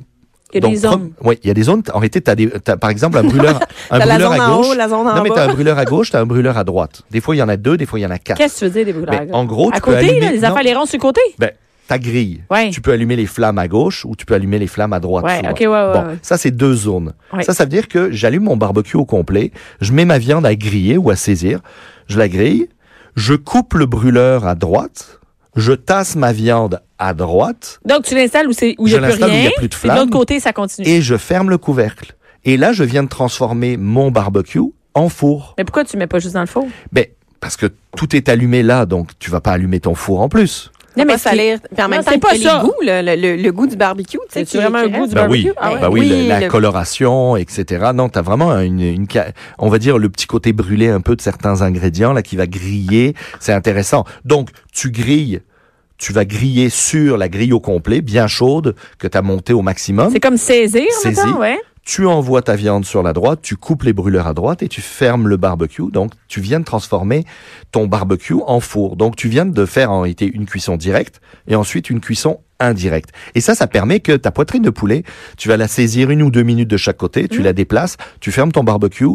Il 0.52 0.56
y 0.56 0.58
a 0.58 0.62
donc, 0.62 0.72
des 0.72 0.78
zones. 0.78 1.12
Oui, 1.22 1.38
il 1.44 1.48
y 1.48 1.52
a 1.52 1.54
des 1.54 1.64
zones. 1.64 1.84
En 1.94 2.00
réalité, 2.00 2.22
t'as 2.22 2.36
des, 2.36 2.50
t'as, 2.50 2.76
par 2.78 2.90
exemple, 2.90 3.18
un 3.18 3.24
brûleur, 3.32 3.60
un 3.92 4.00
brûleur 4.00 4.32
à 4.32 4.50
en 4.50 4.58
gauche. 4.58 4.68
haut, 4.70 4.74
la 4.74 4.90
zone 4.90 5.08
en 5.08 5.16
non, 5.16 5.22
mais 5.24 5.30
bas. 5.30 5.36
t'as 5.36 5.44
un 5.46 5.54
brûleur 5.54 5.78
à 5.78 5.86
gauche, 5.86 6.12
t'as 6.12 6.22
un 6.22 6.26
brûleur 6.26 6.58
à 6.58 6.64
droite. 6.64 7.04
Des 7.12 7.22
fois, 7.22 7.36
il 7.36 7.40
y 7.40 7.44
en 7.44 7.50
a 7.50 7.58
deux, 7.58 7.78
des 7.78 7.86
fois, 7.86 8.00
il 8.00 8.04
y 8.04 8.06
en 8.06 8.12
a 8.12 8.18
quatre. 8.18 8.38
Qu'est-ce 8.38 8.56
que 8.56 8.60
tu 8.60 8.66
veux 8.66 8.72
dire 8.72 8.86
des 8.86 8.94
brûleurs? 8.94 9.22
Mais 9.28 9.32
en 9.34 9.46
gros, 9.46 9.70
à 9.70 9.76
tu 9.76 9.82
peux 9.82 9.92
côté, 9.94 10.08
allumer- 10.10 10.20
là, 10.22 10.32
les 10.32 10.44
affaires, 10.44 10.64
les 10.64 10.74
ronds 10.74 10.86
sur 10.86 10.98
le 10.98 11.02
côté? 11.02 11.22
Ben, 11.38 11.52
ta 11.88 11.98
grille. 12.00 12.42
Ouais. 12.52 12.70
Tu 12.72 12.82
peux 12.82 12.92
allumer 12.92 13.16
les 13.16 13.26
flammes 13.26 13.58
à 13.60 13.68
gauche 13.68 14.06
ou 14.06 14.16
tu 14.16 14.26
peux 14.26 14.34
allumer 14.36 14.60
les 14.60 14.68
flammes 14.68 14.94
à 14.94 15.00
droite. 15.00 15.26
Ouais, 15.26 15.38
souvent. 15.38 15.50
ok, 15.52 15.60
ouais, 15.60 15.68
ouais, 15.68 15.94
bon, 15.94 16.18
ça, 16.22 16.38
c'est 16.38 16.52
deux 16.52 16.74
zones. 16.74 17.14
Ça, 17.42 17.54
ça 17.54 17.64
veut 17.64 17.70
dire 17.70 17.88
que 17.88 18.12
j'allume 18.12 18.44
mon 18.44 18.58
barbecue 18.58 18.98
au 18.98 19.06
complet, 19.06 19.52
je 19.82 19.92
mets 19.94 20.06
ma 20.06 20.18
viande 20.20 20.46
à 20.46 20.56
griller 20.56 20.98
ou 20.98 21.10
à 21.12 21.16
saisir, 21.16 21.60
je 22.08 22.18
la 22.20 22.28
grille, 22.28 22.68
je 23.16 23.34
coupe 23.34 23.74
le 23.74 23.86
brûleur 23.88 24.46
à 24.48 24.54
droite, 24.56 25.19
je 25.60 25.74
tasse 25.74 26.16
ma 26.16 26.32
viande 26.34 26.82
à 26.98 27.14
droite, 27.14 27.80
Donc, 27.86 28.04
tu 28.04 28.16
l'installes 28.16 28.48
où 28.48 28.52
c'est- 28.54 28.76
où 28.78 28.88
il 28.88 28.92
Je 28.94 28.98
n'y 28.98 29.04
a 29.06 29.08
plus 29.10 29.20
l'installe 29.20 29.30
où 29.30 29.34
il 29.34 29.38
y 29.38 29.42
rien. 29.42 29.50
a 29.50 29.60
plus 29.60 29.68
de 29.68 29.74
de 29.76 29.88
l'autre 29.88 29.96
flamme. 29.96 30.10
côté, 30.10 30.40
ça 30.40 30.54
continue. 30.54 30.88
et 30.88 31.02
je 31.02 31.16
ferme 31.18 31.50
le 31.50 31.58
couvercle. 31.58 32.16
Et 32.46 32.58
là, 32.58 32.72
je 32.74 32.84
viens 32.84 33.04
de 33.04 33.10
transformer 33.10 33.78
mon 33.78 34.12
barbecue 34.12 34.62
en 34.94 35.10
four. 35.10 35.56
Mais 35.58 35.64
pourquoi 35.66 35.84
tu 35.86 35.98
mets 35.98 36.08
pas 36.08 36.20
juste 36.20 36.34
dans 36.34 36.40
le 36.42 36.48
four? 36.48 36.68
Ben, 36.92 37.06
parce 37.40 37.56
que 37.58 37.68
tout 37.98 38.16
est 38.16 38.28
allumé 38.30 38.64
là, 38.64 38.86
donc 38.86 39.12
tu 39.20 39.30
vas 39.32 39.42
pas 39.42 39.52
allumer 39.52 39.80
ton 39.80 39.94
four 39.96 40.22
en 40.22 40.30
plus. 40.30 40.72
Non, 40.98 41.06
mais 41.06 41.18
salir. 41.18 41.60
Puis 41.74 41.82
en 41.84 41.88
même 41.88 42.04
temps, 42.04 42.18
pas 42.20 42.36
ça. 42.36 42.62
goûts, 42.62 42.74
le, 42.82 43.02
le- 43.02 43.16
le- 43.16 43.42
le 43.42 43.52
goût 43.54 43.68
du 43.68 43.78
barbecue. 43.78 44.18
tu 44.18 44.34
sais, 44.40 44.44
C'est 44.46 44.58
vraiment 44.58 44.80
un 44.80 44.88
goût 44.88 45.08
du 45.08 45.14
Ben 45.14 45.22
barbecue? 45.22 45.44
oui, 45.50 45.52
Ah 45.56 45.74
ouais. 45.74 45.80
ben 45.80 45.90
oui, 45.90 46.00
Oui, 46.02 46.10
le- 46.24 46.28
la 46.28 46.40
le- 46.42 46.48
coloration, 46.50 47.38
etc. 47.38 47.92
Non, 47.94 48.10
t'as 48.10 48.22
vraiment 48.24 48.52
une, 48.60 48.82
une, 48.82 49.06
ca- 49.10 49.28
on 49.60 49.70
va 49.70 49.78
dire 49.80 49.98
le 49.98 50.10
petit 50.10 50.26
côté 50.28 50.52
brûlé 50.52 50.90
un 50.90 51.00
peu 51.00 51.16
de 51.16 51.22
certains 51.22 51.62
ingrédients 51.62 52.12
là 52.12 52.22
qui 52.22 52.36
va 52.36 52.48
griller. 52.48 53.16
C'est 53.40 53.54
intéressant. 53.54 54.04
Donc 54.26 54.50
tu 54.74 54.92
grilles, 54.92 55.40
tu 56.00 56.14
vas 56.14 56.26
griller 56.26 56.70
sur 56.70 57.18
la 57.18 57.30
grille 57.30 57.54
au 57.54 57.60
complet, 57.60 58.02
bien 58.02 58.28
chaude, 58.28 58.76
que 58.98 59.08
t'as 59.08 59.22
montée 59.22 59.54
au 59.54 59.62
maximum. 59.62 60.10
C'est 60.12 60.20
comme 60.20 60.38
saisir, 60.38 60.86
Saisis. 61.02 61.24
mettons, 61.24 61.40
ouais. 61.40 61.60
Tu 61.84 62.06
envoies 62.06 62.42
ta 62.42 62.56
viande 62.56 62.86
sur 62.86 63.04
la 63.04 63.14
droite, 63.14 63.40
tu 63.42 63.56
coupes 63.56 63.84
les 63.84 63.94
brûleurs 63.94 64.28
à 64.28 64.34
droite 64.34 64.64
et 64.64 64.68
tu 64.68 64.82
fermes 64.82 65.28
le 65.28 65.38
barbecue. 65.38 65.92
Donc, 65.92 66.12
tu 66.28 66.40
viens 66.40 66.60
de 66.60 66.66
transformer 66.66 67.26
ton 67.72 67.88
barbecue 67.88 68.36
en 68.46 68.60
four. 68.60 68.96
Donc, 68.96 69.16
tu 69.16 69.28
viens 69.28 69.46
de 69.46 69.66
faire 69.66 69.92
en 69.92 70.02
réalité 70.02 70.30
une 70.32 70.46
cuisson 70.46 70.78
directe 70.78 71.20
et 71.48 71.56
ensuite 71.56 71.90
une 71.90 72.00
cuisson 72.00 72.40
indirecte. 72.60 73.10
Et 73.36 73.42
ça, 73.42 73.56
ça 73.56 73.68
permet 73.68 74.00
que 74.00 74.14
ta 74.14 74.32
poitrine 74.32 74.62
de 74.64 74.70
poulet, 74.70 75.04
tu 75.38 75.48
vas 75.50 75.58
la 75.58 75.68
saisir 75.68 76.10
une 76.10 76.22
ou 76.22 76.32
deux 76.32 76.44
minutes 76.44 76.70
de 76.70 76.78
chaque 76.78 76.98
côté, 76.98 77.24
Mmh. 77.24 77.28
tu 77.30 77.42
la 77.42 77.54
déplaces, 77.54 77.98
tu 78.20 78.32
fermes 78.32 78.52
ton 78.52 78.64
barbecue, 78.64 79.06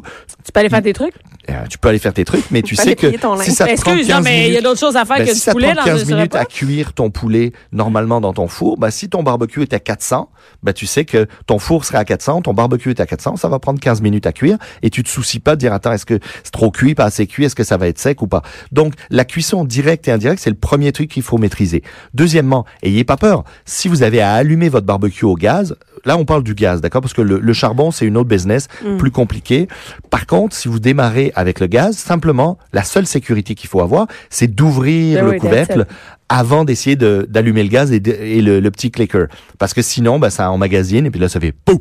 Tu 0.45 0.53
peux 0.53 0.61
aller 0.61 0.69
faire 0.69 0.83
tes 0.83 0.93
trucs? 0.93 1.15
euh, 1.51 1.53
tu 1.69 1.77
peux 1.79 1.89
aller 1.89 1.99
faire 1.99 2.15
tes 2.15 2.25
trucs, 2.25 2.51
mais 2.51 2.63
tu 2.63 2.75
sais 2.75 2.97
que 2.97 3.11
si 3.43 3.51
ça 3.53 3.67
te 3.67 3.81
prend 3.81 3.93
Excuse, 3.93 4.07
15 4.09 4.17
non, 4.17 4.23
mais 4.23 4.39
il 4.39 4.41
y 4.41 4.45
a 4.45 4.49
minutes, 4.49 4.65
d'autres 4.65 4.81
choses 4.81 4.97
à 4.97 5.05
faire 5.05 5.19
ben, 5.19 5.25
que 5.27 5.31
si 5.31 5.35
du 5.35 5.41
ça 5.41 5.51
te 5.53 5.57
poulet 5.57 5.75
prend 5.75 5.85
dans 5.85 5.93
15 5.93 6.13
un 6.13 6.17
minutes 6.17 6.35
à 6.35 6.45
cuire 6.47 6.93
ton 6.95 7.11
poulet 7.11 7.53
normalement 7.73 8.21
dans 8.21 8.33
ton 8.33 8.49
four, 8.49 8.79
ben, 8.79 8.91
si 8.91 9.09
ton 9.11 9.23
barbecue 9.23 9.61
est 9.63 9.73
à 9.75 9.79
400, 9.79 10.31
ben, 10.65 10.73
tu 10.73 10.87
sais 10.87 11.05
que 11.05 11.27
ton 11.47 11.59
four 11.59 11.85
sera 11.85 11.99
à 11.99 12.05
400, 12.05 12.43
ton 12.43 12.55
barbecue 12.55 12.91
est 12.91 13.01
à 13.01 13.07
400, 13.07 13.37
ça 13.37 13.49
va 13.49 13.59
prendre 13.59 13.79
15 13.79 14.03
minutes 14.03 14.27
à 14.27 14.33
cuire 14.33 14.59
et 14.83 14.91
tu 14.91 15.03
te 15.03 15.09
soucies 15.09 15.39
pas 15.39 15.55
de 15.55 15.61
dire, 15.61 15.73
attends, 15.73 15.93
est-ce 15.93 16.07
que 16.07 16.19
c'est 16.43 16.51
trop 16.51 16.71
cuit, 16.71 16.95
pas 16.95 17.05
assez 17.05 17.27
cuit, 17.27 17.45
est-ce 17.45 17.55
que 17.55 17.65
ça 17.65 17.77
va 17.77 17.87
être 17.87 17.99
sec 17.99 18.23
ou 18.23 18.27
pas? 18.27 18.43
Donc, 18.73 18.95
la 19.11 19.25
cuisson 19.25 19.65
directe 19.65 20.09
et 20.09 20.11
indirecte, 20.11 20.43
c'est 20.43 20.51
le 20.51 20.57
premier 20.57 20.91
truc 20.93 21.11
qu'il 21.11 21.23
faut 21.23 21.39
maîtriser. 21.39 21.83
Deuxièmement, 22.15 22.65
ayez 22.83 23.05
pas 23.05 23.17
peur. 23.17 23.45
Si 23.65 23.89
vous 23.89 24.03
avez 24.03 24.21
à 24.21 24.33
allumer 24.33 24.69
votre 24.69 24.87
barbecue 24.87 25.25
au 25.25 25.35
gaz, 25.35 25.77
là, 26.05 26.17
on 26.17 26.25
parle 26.25 26.43
du 26.43 26.55
gaz, 26.55 26.81
d'accord? 26.81 27.03
Parce 27.03 27.15
que 27.15 27.23
le, 27.23 27.39
le 27.39 27.53
charbon, 27.53 27.91
c'est 27.91 28.07
une 28.07 28.17
autre 28.17 28.29
business 28.29 28.69
plus 28.99 29.11
compliqué. 29.11 29.69
Par 30.11 30.27
contre, 30.27 30.57
si 30.57 30.69
vous 30.69 30.81
démarrez 30.81 31.33
avec 31.35 31.61
le 31.61 31.67
gaz, 31.67 31.97
simplement, 31.97 32.59
la 32.73 32.85
seule 32.85 33.07
sécurité 33.07 33.55
qu'il 33.55 33.69
faut 33.69 33.81
avoir, 33.81 34.07
c'est 34.31 34.55
d'ouvrir 34.55 35.19
Ben 35.19 35.25
le 35.27 35.31
oui, 35.33 35.39
couvercle. 35.39 35.87
Avant 36.29 36.65
d'essayer 36.65 36.97
de- 36.97 37.27
d'allumer 37.29 37.63
le 37.63 37.69
gaz 37.69 37.93
et, 37.93 38.01
de- 38.01 38.11
et 38.13 38.41
le, 38.43 38.61
le 38.61 38.71
petit 38.71 38.91
clicker. 38.91 39.27
Parce 39.59 39.75
que 39.75 39.83
sinon, 39.83 40.19
ben, 40.19 40.31
ça 40.31 40.51
emmagasine 40.51 41.07
et 41.07 41.11
puis 41.11 41.21
là, 41.21 41.29
ça 41.29 41.41
fait 41.41 41.53
pouf! 41.53 41.81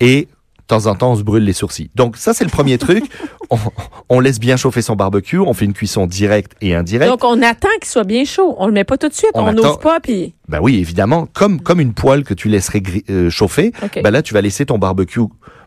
Et 0.00 0.28
de 0.58 0.66
temps 0.66 0.86
en 0.86 0.94
temps, 0.96 1.12
on 1.12 1.16
se 1.16 1.22
brûle 1.22 1.44
les 1.44 1.52
sourcils. 1.52 1.90
Donc 1.94 2.16
ça, 2.16 2.34
c'est 2.34 2.44
le 2.44 2.50
premier 2.50 2.78
truc. 2.78 3.04
On, 3.48 3.58
on 4.08 4.18
laisse 4.18 4.40
bien 4.40 4.56
chauffer 4.56 4.82
son 4.82 4.96
barbecue, 4.96 5.38
on 5.38 5.54
fait 5.54 5.66
une 5.66 5.72
cuisson 5.72 6.08
directe 6.08 6.56
et 6.60 6.74
indirecte. 6.74 7.08
Donc, 7.12 7.22
on 7.22 7.40
attend 7.40 7.68
qu'il 7.80 7.88
soit 7.88 8.02
bien 8.02 8.24
chaud. 8.24 8.56
On 8.58 8.66
le 8.66 8.72
met 8.72 8.82
pas 8.82 8.98
tout 8.98 9.08
de 9.08 9.14
suite. 9.14 9.30
On 9.34 9.52
n'ouvre 9.52 9.78
pas, 9.78 10.00
puis... 10.00 10.34
Ben 10.48 10.58
oui, 10.60 10.78
évidemment, 10.80 11.28
comme 11.32 11.60
comme 11.60 11.78
une 11.78 11.94
poêle 11.94 12.24
que 12.24 12.34
tu 12.34 12.48
laisserais 12.48 12.82
euh, 13.08 13.30
chauffer, 13.30 13.70
OK. 13.84 14.00
ben 14.02 14.10
là 14.10 14.20
tu 14.20 14.34
vas 14.34 14.40
laisser 14.40 14.66
ton 14.66 14.78
barbecue 14.78 15.20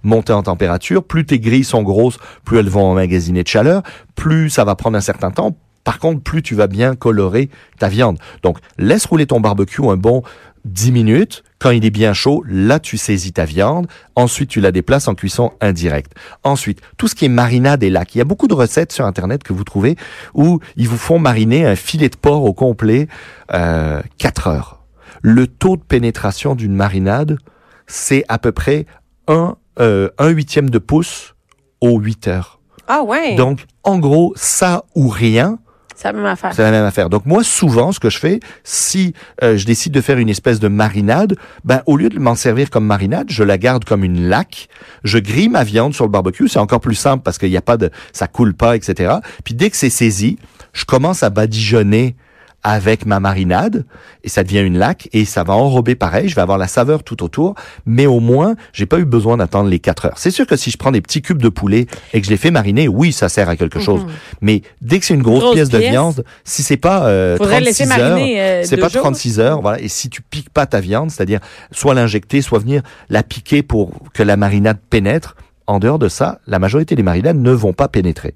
monter 0.04 0.34
en 0.34 0.44
température. 0.44 1.06
Plus 1.06 1.26
tes 1.26 1.40
grilles 1.40 1.64
sont 1.64 1.82
grosses, 1.84 2.18
plus 2.44 2.58
elles 2.60 2.68
vont 2.68 2.84
emmagasiner 2.84 3.44
de 3.44 3.48
chaleur, 3.48 3.82
plus 4.16 4.50
ça 4.50 4.66
va 4.66 4.76
prendre 4.76 4.98
un 4.98 5.02
certain 5.02 5.32
temps. 5.32 5.56
Par 5.90 5.98
contre, 5.98 6.22
plus 6.22 6.44
tu 6.44 6.54
vas 6.54 6.68
bien 6.68 6.94
colorer 6.96 7.50
ta 7.80 7.90
viande. 7.90 8.20
Donc, 8.44 8.60
laisse 8.78 9.08
rouler 9.08 9.26
ton 9.26 9.40
barbecue 9.40 9.84
un 9.84 9.98
bon 9.98 10.22
10 10.66 10.92
minutes. 10.92 11.44
Quand 11.58 11.72
il 11.72 11.84
est 11.84 11.90
bien 11.90 12.14
chaud, 12.14 12.44
là, 12.48 12.80
tu 12.80 12.96
saisis 12.96 13.34
ta 13.34 13.44
viande. 13.44 13.88
Ensuite, 14.14 14.52
tu 14.52 14.62
la 14.62 14.72
déplaces 14.72 15.08
en 15.08 15.16
cuisson 15.16 15.52
indirecte. 15.62 16.12
Ensuite, 16.44 16.80
tout 16.98 17.08
ce 17.08 17.16
qui 17.16 17.26
est 17.26 17.30
marinade 17.30 17.82
et 17.82 17.90
lac. 17.90 18.14
Il 18.14 18.20
y 18.20 18.22
a 18.22 18.24
beaucoup 18.24 18.48
de 18.48 18.54
recettes 18.54 18.92
sur 18.92 19.04
Internet 19.04 19.42
que 19.42 19.52
vous 19.52 19.64
trouvez 19.64 19.96
où 20.36 20.60
ils 20.76 20.88
vous 20.88 20.96
font 20.96 21.18
mariner 21.18 21.66
un 21.66 21.76
filet 21.76 22.10
de 22.10 22.18
porc 22.18 22.44
au 22.44 22.54
complet 22.54 23.08
euh, 23.56 24.00
4 24.20 24.46
heures. 24.46 24.84
Le 25.24 25.48
taux 25.48 25.76
de 25.76 25.82
pénétration 25.82 26.54
d'une 26.54 26.76
marinade, 26.76 27.40
c'est 27.88 28.26
à 28.28 28.38
peu 28.38 28.52
près 28.52 28.86
un, 29.28 29.56
euh, 29.80 30.10
un 30.20 30.30
huitième 30.30 30.70
de 30.70 30.78
pouce 30.78 31.34
aux 31.82 32.00
8 32.00 32.28
heures. 32.28 32.60
Ah 32.88 33.02
ouais. 33.02 33.34
Donc, 33.34 33.66
en 33.84 33.98
gros, 33.98 34.34
ça 34.36 34.84
ou 34.94 35.08
rien, 35.08 35.58
C'est 36.02 36.08
la 36.08 36.14
même 36.14 36.26
affaire. 36.28 36.54
c'est 36.54 36.62
la 36.62 36.72
même 36.72 36.86
affaire. 36.86 37.10
Donc 37.10 37.26
moi, 37.26 37.44
souvent, 37.44 37.92
ce 37.92 38.00
que 38.00 38.10
je 38.10 38.20
fais, 38.20 38.40
si 38.64 39.14
euh, 39.44 39.58
je 39.58 39.66
décide 39.66 39.92
de 39.92 40.00
faire 40.00 40.18
une 40.18 40.30
espèce 40.30 40.62
de 40.62 40.70
marinade, 40.70 41.36
ben 41.66 41.82
au 41.88 41.98
lieu 41.98 42.08
de 42.08 42.18
m'en 42.20 42.36
servir 42.36 42.70
comme 42.70 42.86
marinade, 42.86 43.30
je 43.30 43.44
la 43.44 43.58
garde 43.58 43.84
comme 43.84 44.06
une 44.06 44.30
laque. 44.30 44.70
Je 45.04 45.20
grille 45.20 45.50
ma 45.50 45.66
viande 45.66 45.94
sur 45.94 46.06
le 46.06 46.10
barbecue. 46.10 46.48
C'est 46.48 46.60
encore 46.60 46.80
plus 46.80 46.96
simple 46.96 47.22
parce 47.22 47.38
qu'il 47.38 47.50
n'y 47.50 47.58
a 47.58 47.62
pas 47.62 47.76
de, 47.76 47.90
ça 48.14 48.28
coule 48.28 48.54
pas, 48.54 48.78
etc. 48.78 49.16
Puis 49.44 49.56
dès 49.56 49.70
que 49.70 49.76
c'est 49.76 49.90
saisi, 49.90 50.40
je 50.72 50.86
commence 50.86 51.22
à 51.22 51.30
badigeonner 51.30 52.16
avec 52.64 53.06
ma 53.06 53.20
marinade 53.20 53.86
et 54.24 54.30
ça 54.30 54.44
devient 54.44 54.60
une 54.60 54.78
laque 54.78 55.08
et 55.14 55.26
ça 55.26 55.44
va 55.44 55.54
enrober 55.54 55.96
pareil. 55.96 56.28
Je 56.28 56.36
vais 56.36 56.42
avoir 56.42 56.58
la 56.58 56.68
saveur 56.68 57.04
tout 57.04 57.24
autour, 57.24 57.56
mais 57.86 58.06
au 58.06 58.20
moins 58.20 58.56
j'ai 58.74 58.86
pas 58.86 59.00
eu 59.00 59.06
besoin 59.06 59.38
d'attendre 59.38 59.70
les 59.70 59.80
4 59.80 60.06
heures. 60.08 60.18
C'est 60.18 60.32
sûr 60.32 60.46
que 60.46 60.56
si 60.56 60.72
je 60.72 60.78
prends 60.78 60.92
des 60.92 61.02
petits 61.02 61.22
cubes 61.22 61.42
de 61.42 61.50
poulet 61.50 61.88
et 62.14 62.20
que 62.20 62.26
je 62.26 62.32
les 62.32 62.38
fais 62.38 62.52
mariner, 62.52 62.88
oui, 62.88 63.12
ça 63.12 63.30
sert 63.30 63.50
à 63.50 63.56
quelque 63.56 63.80
chose. 63.80 64.06
Mais 64.42 64.62
dès 64.82 65.00
que 65.00 65.06
c'est 65.06 65.14
une 65.14 65.22
grosse, 65.22 65.40
Grosse 65.40 65.56
pièce, 65.56 65.70
de 65.70 65.78
viande, 65.78 66.24
si 66.44 66.64
c'est 66.64 66.78
pas 66.78 67.08
euh, 67.08 67.38
Faudrait 67.38 67.62
36 67.62 67.66
laisser 67.66 67.84
heures, 67.84 68.10
mariner 68.10 68.42
euh, 68.42 68.64
c'est 68.64 68.78
pas 68.78 68.90
jours. 68.90 69.02
36 69.02 69.40
heures, 69.40 69.62
voilà. 69.62 69.80
Et 69.80 69.88
si 69.88 70.10
tu 70.10 70.22
piques 70.22 70.50
pas 70.50 70.66
ta 70.66 70.82
viande, 70.82 71.12
c'est-à-dire 71.12 71.40
soit 71.72 71.94
l'injecter, 71.94 72.42
soit 72.42 72.60
venir 72.60 72.82
la 73.10 73.24
piquer 73.24 73.64
pour 73.64 73.92
que 74.14 74.24
la 74.24 74.38
marinade 74.38 74.78
pénètre. 74.90 75.36
En 75.68 75.78
dehors 75.78 76.00
de 76.00 76.10
ça, 76.10 76.40
la 76.48 76.58
majorité 76.58 76.96
des 76.96 77.04
marinades 77.04 77.38
ne 77.38 77.52
vont 77.52 77.74
pas 77.74 77.88
pénétrer. 77.88 78.34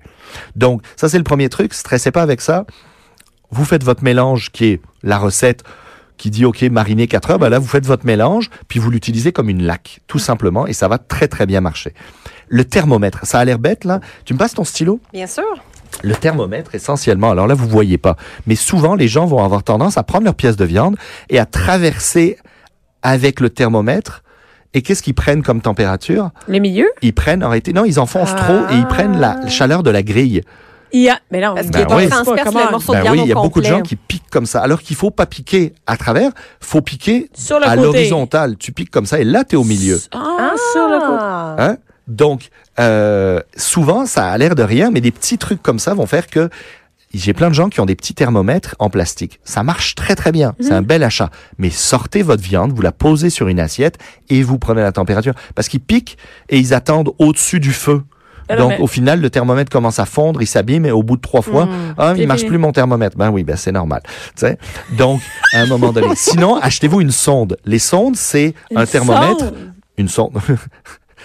Donc, 0.55 0.83
ça 0.95 1.09
c'est 1.09 1.17
le 1.17 1.23
premier 1.23 1.49
truc. 1.49 1.73
Stressez 1.73 2.11
pas 2.11 2.21
avec 2.21 2.41
ça. 2.41 2.65
Vous 3.53 3.65
faites 3.65 3.83
votre 3.83 4.03
mélange 4.03 4.51
qui 4.51 4.65
est 4.65 4.81
la 5.03 5.19
recette 5.19 5.63
qui 6.17 6.31
dit 6.31 6.43
OK 6.43 6.63
mariner 6.63 7.05
4 7.05 7.29
heures, 7.31 7.39
ben 7.39 7.49
là 7.49 7.59
vous 7.59 7.67
faites 7.67 7.85
votre 7.85 8.03
mélange 8.03 8.49
puis 8.67 8.79
vous 8.79 8.89
l'utilisez 8.89 9.31
comme 9.31 9.47
une 9.47 9.61
laque 9.61 9.99
tout 10.07 10.17
simplement 10.17 10.65
et 10.65 10.73
ça 10.73 10.87
va 10.87 10.97
très 10.97 11.27
très 11.27 11.45
bien 11.45 11.61
marcher. 11.61 11.93
Le 12.47 12.65
thermomètre, 12.65 13.19
ça 13.27 13.37
a 13.39 13.45
l'air 13.45 13.59
bête 13.59 13.85
là. 13.85 13.99
Tu 14.25 14.33
me 14.33 14.39
passes 14.39 14.55
ton 14.55 14.63
stylo? 14.63 14.99
Bien 15.13 15.27
sûr. 15.27 15.43
le 16.01 16.15
thermomètre, 16.15 16.73
essentiellement, 16.73 17.29
alors 17.31 17.45
là, 17.45 17.53
vous 17.53 17.67
voyez 17.67 17.99
pas, 17.99 18.15
mais 18.47 18.55
souvent, 18.55 18.95
les 18.95 19.07
gens 19.07 19.25
vont 19.25 19.43
avoir 19.43 19.63
tendance 19.63 19.97
à 19.97 20.03
prendre 20.03 20.25
leur 20.25 20.35
pièce 20.35 20.55
de 20.55 20.65
viande 20.65 20.97
et 21.29 21.37
à 21.37 21.45
traverser 21.45 22.37
avec 23.03 23.39
le 23.39 23.49
thermomètre. 23.51 24.23
Et 24.73 24.81
qu'est-ce 24.81 25.03
qu'ils 25.03 25.13
prennent 25.13 25.43
comme 25.43 25.61
température? 25.61 26.31
Le 26.47 26.57
milieu? 26.57 26.87
Ils 27.03 27.13
prennent, 27.13 27.43
en 27.43 27.49
réalité, 27.49 27.73
non, 27.73 27.85
ils 27.85 27.99
enfoncent 27.99 28.35
trop 28.35 28.61
et 28.71 28.75
ils 28.75 28.87
prennent 28.87 29.19
la 29.19 29.47
chaleur 29.47 29.83
de 29.83 29.91
la 29.91 30.01
grille. 30.01 30.41
Il 30.93 31.01
y 31.01 31.09
a. 31.09 31.19
Mais 31.31 31.41
non, 31.41 31.55
Parce 31.55 31.67
Ben 31.67 31.85
oui. 31.89 32.07
transperce 32.07 32.43
Comment? 32.43 32.65
le 32.65 32.71
morceau 32.71 32.93
de 32.93 32.97
Ben 32.97 33.03
viande 33.03 33.15
oui, 33.17 33.21
il 33.25 33.29
y 33.29 33.33
a 33.33 33.37
au 33.37 33.43
beaucoup 33.43 33.61
de 33.61 33.65
gens 33.65 33.81
qui 33.81 33.95
piquent 33.95 34.29
comme 34.29 34.45
ça. 34.45 34.61
Alors 34.61 34.81
qu'il 34.81 34.95
faut 34.95 35.11
pas 35.11 35.25
piquer 35.25 35.73
à 35.87 35.97
travers, 35.97 36.31
faut 36.61 36.81
piquer 36.81 37.29
Sur 37.33 37.59
le 37.59 37.67
à 37.67 37.75
l'horizontale. 37.75 38.57
Tu 38.57 38.71
piques 38.71 38.91
comme 38.91 39.07
ça 39.07 39.19
et 39.19 39.23
là, 39.23 39.43
tu 39.43 39.55
es 39.55 39.57
au 39.57 39.63
milieu. 39.63 39.99
Ah, 40.11 40.53
sur 40.71 40.87
le 40.87 40.99
côté. 40.99 41.63
Hein? 41.63 41.77
Donc, 42.07 42.49
euh, 42.79 43.39
souvent, 43.57 44.05
ça 44.05 44.27
a 44.29 44.37
l'air 44.37 44.55
de 44.55 44.63
rien, 44.63 44.91
mais 44.91 45.01
des 45.01 45.11
petits 45.11 45.37
trucs 45.37 45.61
comme 45.63 45.79
ça 45.79 45.93
vont 45.93 46.05
faire 46.05 46.27
que 46.27 46.49
j'ai 47.13 47.33
plein 47.33 47.49
de 47.49 47.53
gens 47.53 47.69
qui 47.69 47.79
ont 47.79 47.85
des 47.85 47.95
petits 47.95 48.13
thermomètres 48.15 48.75
en 48.79 48.89
plastique. 48.89 49.39
Ça 49.43 49.63
marche 49.63 49.95
très 49.95 50.15
très 50.15 50.31
bien. 50.31 50.55
C'est 50.59 50.71
un 50.73 50.81
bel 50.81 51.03
achat. 51.03 51.29
Mais 51.59 51.69
sortez 51.69 52.23
votre 52.23 52.41
viande, 52.41 52.73
vous 52.73 52.81
la 52.81 52.91
posez 52.91 53.29
sur 53.29 53.47
une 53.47 53.59
assiette 53.59 53.97
et 54.29 54.41
vous 54.41 54.57
prenez 54.57 54.81
la 54.81 54.91
température. 54.91 55.33
Parce 55.53 55.67
qu'ils 55.67 55.79
piquent 55.79 56.17
et 56.49 56.57
ils 56.57 56.73
attendent 56.73 57.11
au-dessus 57.19 57.59
du 57.59 57.71
feu. 57.71 58.03
Ah 58.49 58.55
Donc, 58.55 58.69
mais- 58.69 58.79
au 58.79 58.87
final, 58.87 59.21
le 59.21 59.29
thermomètre 59.29 59.71
commence 59.71 59.99
à 59.99 60.05
fondre, 60.05 60.41
il 60.41 60.47
s'abîme 60.47 60.85
et 60.85 60.91
au 60.91 61.03
bout 61.03 61.15
de 61.15 61.21
trois 61.21 61.41
fois, 61.41 61.67
ah, 61.97 62.13
c'est 62.15 62.21
il 62.23 62.27
marche 62.27 62.45
plus 62.45 62.57
mon 62.57 62.71
thermomètre. 62.71 63.17
Ben 63.17 63.29
oui, 63.31 63.43
ben 63.43 63.55
c'est 63.55 63.71
normal. 63.71 64.01
Tu 64.05 64.11
sais. 64.35 64.57
Donc, 64.97 65.21
à 65.53 65.59
un 65.61 65.65
moment 65.65 65.91
donné. 65.91 66.07
Sinon, 66.15 66.55
achetez-vous 66.57 67.01
une 67.01 67.11
sonde. 67.11 67.57
Les 67.65 67.79
sondes, 67.79 68.15
c'est 68.15 68.53
un 68.75 68.85
thermomètre. 68.85 69.39
sonde? 69.39 69.73
Une 69.97 70.07
sonde. 70.07 70.33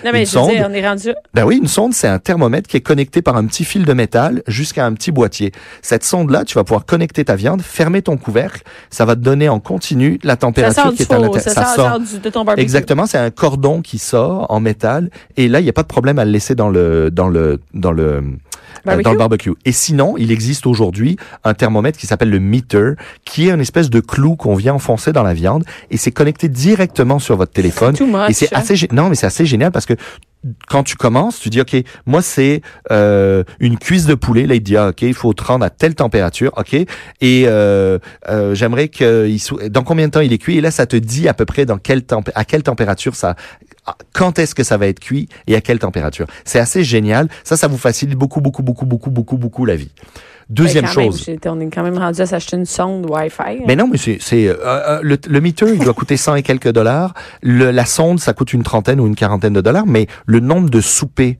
Non, 0.04 0.10
mais 0.12 0.20
Une 0.20 0.26
je 0.26 0.38
veux 0.38 0.46
dire, 0.52 0.62
sonde. 0.62 0.70
on 0.70 0.74
est 0.74 0.88
rendu. 0.88 1.08
Ben 1.34 1.44
oui, 1.44 1.58
une 1.58 1.66
sonde, 1.68 1.92
c'est 1.94 2.08
un 2.08 2.18
thermomètre 2.18 2.68
qui 2.68 2.76
est 2.76 2.80
connecté 2.80 3.22
par 3.22 3.36
un 3.36 3.44
petit 3.46 3.64
fil 3.64 3.84
de 3.84 3.92
métal 3.92 4.42
jusqu'à 4.46 4.86
un 4.86 4.92
petit 4.94 5.10
boîtier. 5.10 5.52
Cette 5.82 6.04
sonde-là, 6.04 6.44
tu 6.44 6.54
vas 6.54 6.64
pouvoir 6.64 6.84
connecter 6.86 7.24
ta 7.24 7.36
viande, 7.36 7.62
fermer 7.62 8.02
ton 8.02 8.16
couvercle, 8.16 8.62
ça 8.90 9.04
va 9.04 9.14
te 9.16 9.20
donner 9.20 9.48
en 9.48 9.60
continu 9.60 10.18
la 10.22 10.32
Ça 10.32 10.36
température 10.36 10.94
qui 10.94 11.02
est 11.02 11.12
à 11.12 11.18
l'intérieur. 11.18 11.40
ça, 11.54 11.64
sort, 11.74 11.74
sort 11.90 12.00
du- 12.00 12.18
de 12.18 12.30
ton 12.30 12.44
barbecue. 12.44 12.62
Exactement, 12.62 13.06
c'est 13.06 13.18
un 13.18 13.30
cordon 13.30 13.82
qui 13.82 13.98
sort 13.98 14.46
en 14.50 14.60
métal 14.60 15.10
et 15.36 15.48
là, 15.48 15.60
il 15.60 15.64
n'y 15.64 15.70
a 15.70 15.72
pas 15.72 15.82
de 15.82 15.88
problème 15.88 16.18
à 16.18 16.24
le 16.24 16.30
laisser 16.30 16.54
dans 16.54 16.68
le 16.70 17.10
dans 17.10 17.28
le 17.28 17.60
dans 17.74 17.92
le 17.92 18.22
Barbecue? 18.84 19.04
dans 19.04 19.12
le 19.12 19.18
barbecue. 19.18 19.52
Et 19.64 19.72
sinon, 19.72 20.16
il 20.16 20.30
existe 20.30 20.66
aujourd'hui 20.66 21.16
un 21.44 21.54
thermomètre 21.54 21.98
qui 21.98 22.06
s'appelle 22.06 22.30
le 22.30 22.40
meter, 22.40 22.94
qui 23.24 23.48
est 23.48 23.52
une 23.52 23.60
espèce 23.60 23.90
de 23.90 24.00
clou 24.00 24.36
qu'on 24.36 24.54
vient 24.54 24.74
enfoncer 24.74 25.12
dans 25.12 25.22
la 25.22 25.34
viande 25.34 25.64
et 25.90 25.96
c'est 25.96 26.12
connecté 26.12 26.48
directement 26.48 27.18
sur 27.18 27.36
votre 27.36 27.52
téléphone. 27.52 27.94
Too 27.94 28.06
much, 28.06 28.30
Et 28.30 28.32
c'est 28.32 28.52
assez 28.52 28.88
non, 28.92 29.08
mais 29.08 29.14
c'est 29.14 29.26
assez 29.26 29.46
génial 29.46 29.72
parce 29.72 29.86
que 29.86 29.94
quand 30.68 30.82
tu 30.82 30.96
commences, 30.96 31.40
tu 31.40 31.50
dis 31.50 31.60
ok, 31.60 31.76
moi 32.06 32.22
c'est 32.22 32.62
euh, 32.90 33.44
une 33.60 33.78
cuisse 33.78 34.06
de 34.06 34.14
poulet. 34.14 34.46
Là, 34.46 34.54
il 34.54 34.62
dit 34.62 34.76
ah, 34.76 34.88
ok, 34.88 35.02
il 35.02 35.14
faut 35.14 35.32
te 35.32 35.42
rendre 35.42 35.64
à 35.64 35.70
telle 35.70 35.94
température, 35.94 36.52
ok. 36.56 36.74
Et 36.74 36.86
euh, 37.46 37.98
euh, 38.28 38.54
j'aimerais 38.54 38.88
que 38.88 39.28
il 39.28 39.70
dans 39.70 39.82
combien 39.82 40.06
de 40.06 40.12
temps 40.12 40.20
il 40.20 40.32
est 40.32 40.38
cuit? 40.38 40.58
Et 40.58 40.60
là, 40.60 40.70
ça 40.70 40.86
te 40.86 40.96
dit 40.96 41.28
à 41.28 41.34
peu 41.34 41.44
près 41.44 41.66
dans 41.66 41.78
quelle 41.78 42.02
à 42.34 42.44
quelle 42.44 42.62
température 42.62 43.16
ça, 43.16 43.36
quand 44.12 44.38
est-ce 44.38 44.54
que 44.54 44.64
ça 44.64 44.76
va 44.76 44.86
être 44.86 45.00
cuit 45.00 45.28
et 45.46 45.54
à 45.54 45.60
quelle 45.60 45.78
température. 45.78 46.26
C'est 46.44 46.58
assez 46.58 46.84
génial. 46.84 47.28
Ça, 47.44 47.56
ça 47.56 47.68
vous 47.68 47.78
facilite 47.78 48.16
beaucoup, 48.16 48.40
beaucoup, 48.40 48.62
beaucoup, 48.62 48.86
beaucoup, 48.86 49.10
beaucoup, 49.10 49.36
beaucoup 49.36 49.64
la 49.64 49.76
vie. 49.76 49.90
Deuxième 50.50 50.84
Ben, 50.86 50.90
quand 50.94 51.02
chose. 51.02 51.26
on 51.46 51.60
est 51.60 51.68
quand 51.68 51.82
même 51.82 51.98
rendu 51.98 52.20
à 52.22 52.26
s'acheter 52.26 52.56
une 52.56 52.64
sonde 52.64 53.04
Wi-Fi. 53.10 53.42
hein. 53.42 53.56
Mais 53.66 53.76
non, 53.76 53.86
mais 53.86 53.98
c'est 53.98 54.16
c'est 54.20 54.48
euh, 54.48 54.54
euh, 54.64 55.00
le, 55.02 55.18
le 55.28 55.40
meter, 55.42 55.66
il 55.74 55.78
doit 55.80 55.92
coûter 55.94 56.16
100 56.16 56.36
et 56.36 56.42
quelques 56.42 56.72
dollars. 56.72 57.12
Le, 57.42 57.70
la 57.70 57.84
sonde, 57.84 58.18
ça 58.18 58.32
coûte 58.32 58.52
une 58.54 58.62
trentaine 58.62 58.98
ou 59.00 59.06
une 59.06 59.14
quarantaine 59.16 59.52
de 59.52 59.60
dollars. 59.60 59.86
Mais 59.86 60.06
le 60.26 60.40
nombre 60.40 60.70
de 60.70 60.80
soupers 60.80 61.36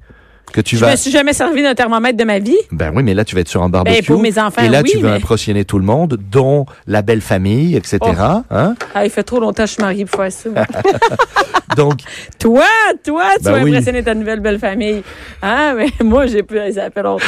que 0.53 0.61
tu 0.61 0.77
je 0.77 0.81
vas 0.85 0.91
me 0.93 0.97
suis 0.97 1.11
jamais 1.11 1.33
servi 1.33 1.63
d'un 1.63 1.75
thermomètre 1.75 2.17
de 2.17 2.25
ma 2.25 2.39
vie. 2.39 2.57
ben 2.73 2.93
oui, 2.95 3.03
mais 3.03 3.15
là, 3.15 3.25
tu 3.25 3.35
vas 3.35 3.41
être 3.43 3.49
sur 3.49 3.63
un 3.63 3.69
barbecue. 3.69 3.97
Ben, 3.97 4.05
pour 4.05 4.21
mes 4.21 4.39
enfants, 4.39 4.63
Et 4.63 4.69
là, 4.69 4.81
oui, 4.83 4.91
tu 4.93 4.99
mais- 4.99 5.11
impressionner 5.11 5.65
tout 5.65 5.79
le 5.79 5.85
monde, 5.85 6.19
dont 6.31 6.67
la 6.87 7.03
belle 7.03 7.21
famille, 7.21 7.77
etc. 7.77 7.99
Oh. 8.03 8.43
Hein? 8.51 8.75
Ah, 8.95 9.05
il 9.05 9.11
fait 9.11 9.23
trop 9.23 9.41
longtemps 9.41 9.65
que 9.65 9.69
je 9.69 9.75
suis 9.75 9.83
mariée 9.83 10.05
pour 10.05 10.21
faire 10.23 10.33
ça. 10.33 10.49
Donc, 11.77 12.01
toi, 12.39 12.65
toi, 13.05 13.25
tu 13.37 13.45
Ben 13.45 13.53
vas 13.53 13.63
oui. 13.63 13.71
impressionner 13.71 14.03
ta 14.03 14.15
nouvelle 14.15 14.41
belle 14.41 14.59
famille. 14.59 15.03
Ah, 15.43 15.75
mais 15.77 15.89
moi, 16.05 16.27
j'ai 16.27 16.43
plus, 16.43 16.73
ça 16.75 16.91
fait 16.91 17.03
longtemps. 17.03 17.25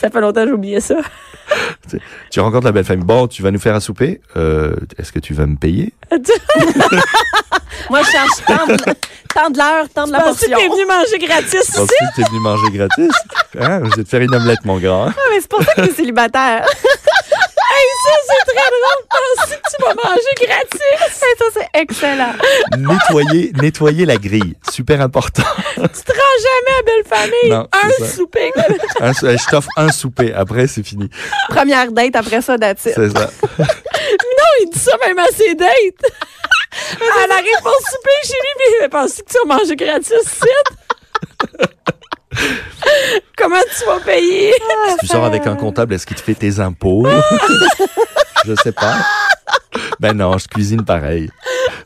Ça 0.00 0.10
fait 0.10 0.20
longtemps 0.20 0.42
que 0.42 0.48
j'ai 0.48 0.54
oublié 0.54 0.80
ça. 0.80 0.96
Tu 2.30 2.40
rencontres 2.40 2.64
la 2.66 2.72
belle 2.72 2.84
famille. 2.84 3.04
Bon, 3.04 3.26
tu 3.26 3.42
vas 3.42 3.50
nous 3.50 3.58
faire 3.60 3.74
un 3.74 3.80
souper. 3.80 4.20
Euh, 4.36 4.74
Est-ce 4.98 5.12
que 5.12 5.18
tu 5.18 5.34
vas 5.34 5.46
me 5.46 5.56
payer? 5.56 5.92
Moi, 7.90 8.00
je 8.02 8.10
cherche 8.10 8.30
tant 8.46 8.66
de, 8.66 8.76
tant 9.34 9.50
de 9.50 9.58
l'heure, 9.58 9.86
tant 9.94 10.06
de 10.06 10.12
la 10.12 10.20
portion. 10.20 10.56
t'es 10.56 10.68
venu 10.68 10.86
manger 10.86 11.18
gratis 11.18 11.70
que 11.70 12.16
t'es 12.16 12.28
venu 12.28 12.40
manger 12.40 12.70
gratis? 12.72 13.10
Hein? 13.60 13.82
Je 13.90 13.96
vais 13.96 14.04
te 14.04 14.08
faire 14.08 14.22
une 14.22 14.34
omelette, 14.34 14.64
mon 14.64 14.78
grand. 14.78 15.08
hein? 15.08 15.14
Ah, 15.14 15.20
mais 15.30 15.40
c'est 15.40 15.48
pour 15.50 15.62
ça 15.62 15.74
que 15.74 15.82
t'es 15.82 15.92
célibataire. 15.92 16.64
Hey, 17.82 17.88
ça, 18.04 18.12
c'est 18.28 18.52
très 18.52 18.68
drôle. 18.70 19.02
Penses-tu 19.10 19.56
que 19.56 19.76
tu 19.76 19.82
vas 19.82 19.94
manger 19.94 20.34
gratis? 20.40 20.80
ça, 21.38 21.44
c'est 21.54 21.80
excellent. 21.80 22.34
nettoyer, 22.78 23.52
nettoyer 23.54 24.06
la 24.06 24.16
grille. 24.16 24.54
Super 24.70 25.00
important. 25.00 25.42
Tu 25.74 26.02
te 26.02 26.12
rends 26.12 26.38
jamais 26.42 26.78
à 26.78 26.82
belle 26.82 27.04
famille. 27.06 27.50
Non, 27.50 27.68
un 27.72 28.06
souper. 28.06 28.52
Un 29.00 29.12
je 29.12 29.50
t'offre 29.50 29.68
un 29.76 29.90
souper. 29.90 30.32
Après, 30.32 30.66
c'est 30.66 30.82
fini. 30.84 31.08
Première 31.48 31.90
date, 31.90 32.14
après 32.16 32.40
ça, 32.40 32.56
that's 32.56 32.84
it. 32.86 32.92
C'est 32.94 33.10
ça. 33.10 33.30
non, 33.58 34.50
il 34.60 34.70
dit 34.70 34.78
ça 34.78 34.92
même 35.04 35.18
à 35.18 35.26
ses 35.28 35.54
dates. 35.54 36.12
Elle 37.00 37.32
arrive 37.32 37.62
pour 37.62 37.74
souper 37.74 38.10
chez 38.24 38.32
lui, 38.32 38.54
puis 38.58 38.66
il 38.82 38.88
pense 38.88 39.14
que 39.16 39.22
tu 39.28 39.48
vas 39.48 39.56
manger 39.56 39.76
gratis, 39.76 40.14
c'est 40.24 40.48
Comment 43.36 43.56
tu 43.78 43.84
vas 43.86 44.00
payer? 44.00 44.52
Si 44.92 44.96
tu 45.00 45.06
sors 45.06 45.24
avec 45.24 45.46
un 45.46 45.56
comptable, 45.56 45.94
est-ce 45.94 46.06
qu'il 46.06 46.16
te 46.16 46.22
fait 46.22 46.34
tes 46.34 46.60
impôts? 46.60 47.06
je 48.46 48.54
sais 48.62 48.72
pas. 48.72 48.94
Ben 50.00 50.12
non, 50.14 50.36
je 50.38 50.46
cuisine 50.48 50.84
pareil. 50.84 51.30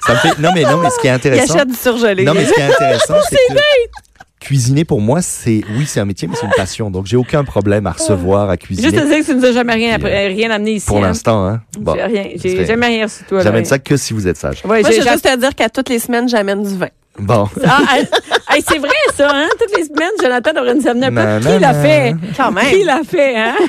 Ça 0.07 0.15
me 0.15 0.19
fait, 0.19 0.39
non, 0.41 0.51
mais 0.55 0.63
non, 0.65 0.79
mais 0.79 0.91
ce 0.91 0.99
qui 0.99 1.07
est 1.07 1.11
Il 1.11 1.15
intéressant. 1.15 1.55
achète 1.55 1.69
du 1.69 1.75
surgelé. 1.75 2.25
Non, 2.25 2.35
mais 2.35 2.45
ce 2.47 2.53
qui 2.53 2.61
est 2.61 2.65
intéressant, 2.65 3.15
c'est 3.29 3.37
que 3.55 3.61
cuisiner 4.41 4.85
pour 4.85 5.01
moi, 5.01 5.23
c'est, 5.23 5.63
oui, 5.77 5.87
c'est 5.87 5.99
un 6.01 6.05
métier, 6.05 6.29
mais 6.29 6.35
c'est 6.39 6.47
une 6.47 6.53
passion. 6.53 6.91
Donc, 6.91 7.07
j'ai 7.07 7.17
aucun 7.17 7.43
problème 7.45 7.87
à 7.87 7.93
recevoir, 7.93 8.49
à 8.49 8.57
cuisiner. 8.57 8.89
Juste 8.91 9.03
te 9.03 9.09
dire 9.09 9.19
que 9.21 9.25
tu 9.25 9.35
nous 9.35 9.45
as 9.45 9.53
jamais 9.53 9.75
rien, 9.75 9.97
appris- 9.97 10.29
rien 10.35 10.51
amené 10.51 10.73
ici. 10.73 10.87
pour 10.87 10.99
hein. 10.99 11.09
l'instant, 11.09 11.47
hein. 11.47 11.63
Bon. 11.79 11.95
J'ai 11.95 12.03
rien. 12.05 12.25
J'ai 12.37 12.51
serait- 12.55 12.67
jamais 12.67 12.87
rien 12.87 13.09
sur 13.09 13.27
toi. 13.27 13.41
J'amène 13.43 13.65
ça 13.65 13.79
que 13.79 13.97
si 13.97 14.13
vous 14.13 14.27
êtes 14.29 14.37
sage. 14.37 14.63
Ouais, 14.65 14.83
Moi, 14.83 14.91
j'ai 14.91 15.03
juste 15.03 15.25
te 15.25 15.37
dire 15.37 15.55
qu'à 15.55 15.69
toutes 15.69 15.89
les 15.89 15.99
semaines, 15.99 16.29
j'amène 16.29 16.63
du 16.63 16.77
vin. 16.77 16.89
Bon. 17.19 17.49
Ah, 17.65 17.83
hey, 18.55 18.63
c'est 18.67 18.79
vrai, 18.79 18.89
ça, 19.15 19.31
hein? 19.33 19.49
Toutes 19.59 19.77
les 19.77 19.85
semaines, 19.85 20.11
Jonathan 20.23 20.53
devrait 20.53 20.75
nous 20.75 20.87
amener 20.87 21.07
un 21.07 21.41
peu. 21.41 21.49
Qui 21.51 21.59
l'a 21.59 21.75
fait? 21.75 22.15
Quand 22.37 22.53
même. 22.53 22.67
Qui 22.71 22.85
l'a 22.85 23.01
fait, 23.05 23.37
hein? 23.39 23.55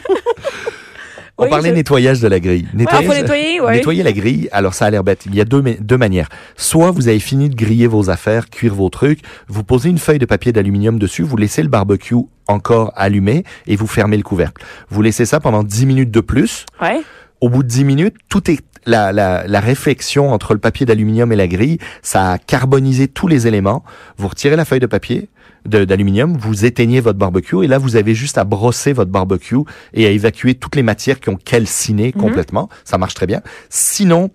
On 1.39 1.43
Oui, 1.43 1.49
parlait 1.51 1.69
je- 1.69 1.75
nettoyage 1.75 2.19
de 2.19 2.27
la 2.27 2.39
grille. 2.39 2.65
Ah, 2.89 3.01
faut 3.03 3.13
nettoyer, 3.13 3.61
ouais. 3.61 3.75
Nettoyer 3.75 4.01
la 4.01 4.11
grille, 4.11 4.49
alors 4.51 4.73
ça 4.73 4.85
a 4.85 4.89
l'air 4.89 5.03
bête. 5.03 5.27
Il 5.27 5.35
y 5.35 5.41
a 5.41 5.45
deux, 5.45 5.61
deux 5.61 5.97
manières. 5.97 6.29
Soit 6.55 6.89
vous 6.89 7.09
avez 7.09 7.19
fini 7.19 7.47
de 7.47 7.55
griller 7.55 7.85
vos 7.85 8.09
affaires, 8.09 8.49
cuire 8.49 8.73
vos 8.73 8.89
trucs, 8.89 9.19
vous 9.47 9.63
posez 9.63 9.89
une 9.89 9.99
feuille 9.99 10.17
de 10.17 10.25
papier 10.25 10.51
d'aluminium 10.51 10.97
dessus, 10.97 11.21
vous 11.21 11.37
laissez 11.37 11.61
le 11.61 11.69
barbecue 11.69 12.15
encore 12.47 12.91
allumé 12.95 13.43
et 13.67 13.75
vous 13.75 13.85
fermez 13.85 14.17
le 14.17 14.23
couvercle. 14.23 14.63
Vous 14.89 15.03
laissez 15.03 15.25
ça 15.27 15.39
pendant 15.39 15.61
10 15.63 15.85
minutes 15.85 16.09
de 16.11 16.21
plus. 16.21 16.65
Ouais. 16.81 17.01
Au 17.39 17.49
bout 17.49 17.61
de 17.61 17.67
10 17.67 17.83
minutes, 17.83 18.15
tout 18.29 18.49
est 18.49 18.57
la, 18.87 19.11
la, 19.11 19.45
la 19.45 19.59
réflexion 19.59 20.31
entre 20.31 20.53
le 20.53 20.59
papier 20.59 20.85
d'aluminium 20.87 21.31
et 21.31 21.35
la 21.35 21.47
grille, 21.47 21.77
ça 22.01 22.31
a 22.31 22.37
carbonisé 22.39 23.07
tous 23.07 23.27
les 23.27 23.45
éléments. 23.45 23.83
Vous 24.17 24.27
retirez 24.27 24.55
la 24.55 24.65
feuille 24.65 24.79
de 24.79 24.87
papier, 24.87 25.29
de- 25.65 25.85
d'aluminium, 25.85 26.35
vous 26.37 26.65
éteignez 26.65 26.99
votre 27.01 27.19
barbecue 27.19 27.63
et 27.63 27.67
là, 27.67 27.77
vous 27.77 27.95
avez 27.97 28.15
juste 28.15 28.37
à 28.37 28.43
brosser 28.45 28.93
votre 28.93 29.11
barbecue 29.11 29.57
et 29.93 30.07
à 30.07 30.09
évacuer 30.09 30.55
toutes 30.55 30.75
les 30.75 30.83
matières 30.83 31.19
qui 31.19 31.29
ont 31.29 31.35
calciné 31.35 32.11
complètement. 32.13 32.69
Ça 32.85 32.97
marche 32.97 33.13
très 33.13 33.27
bien. 33.27 33.41
Sinon, 33.69 34.31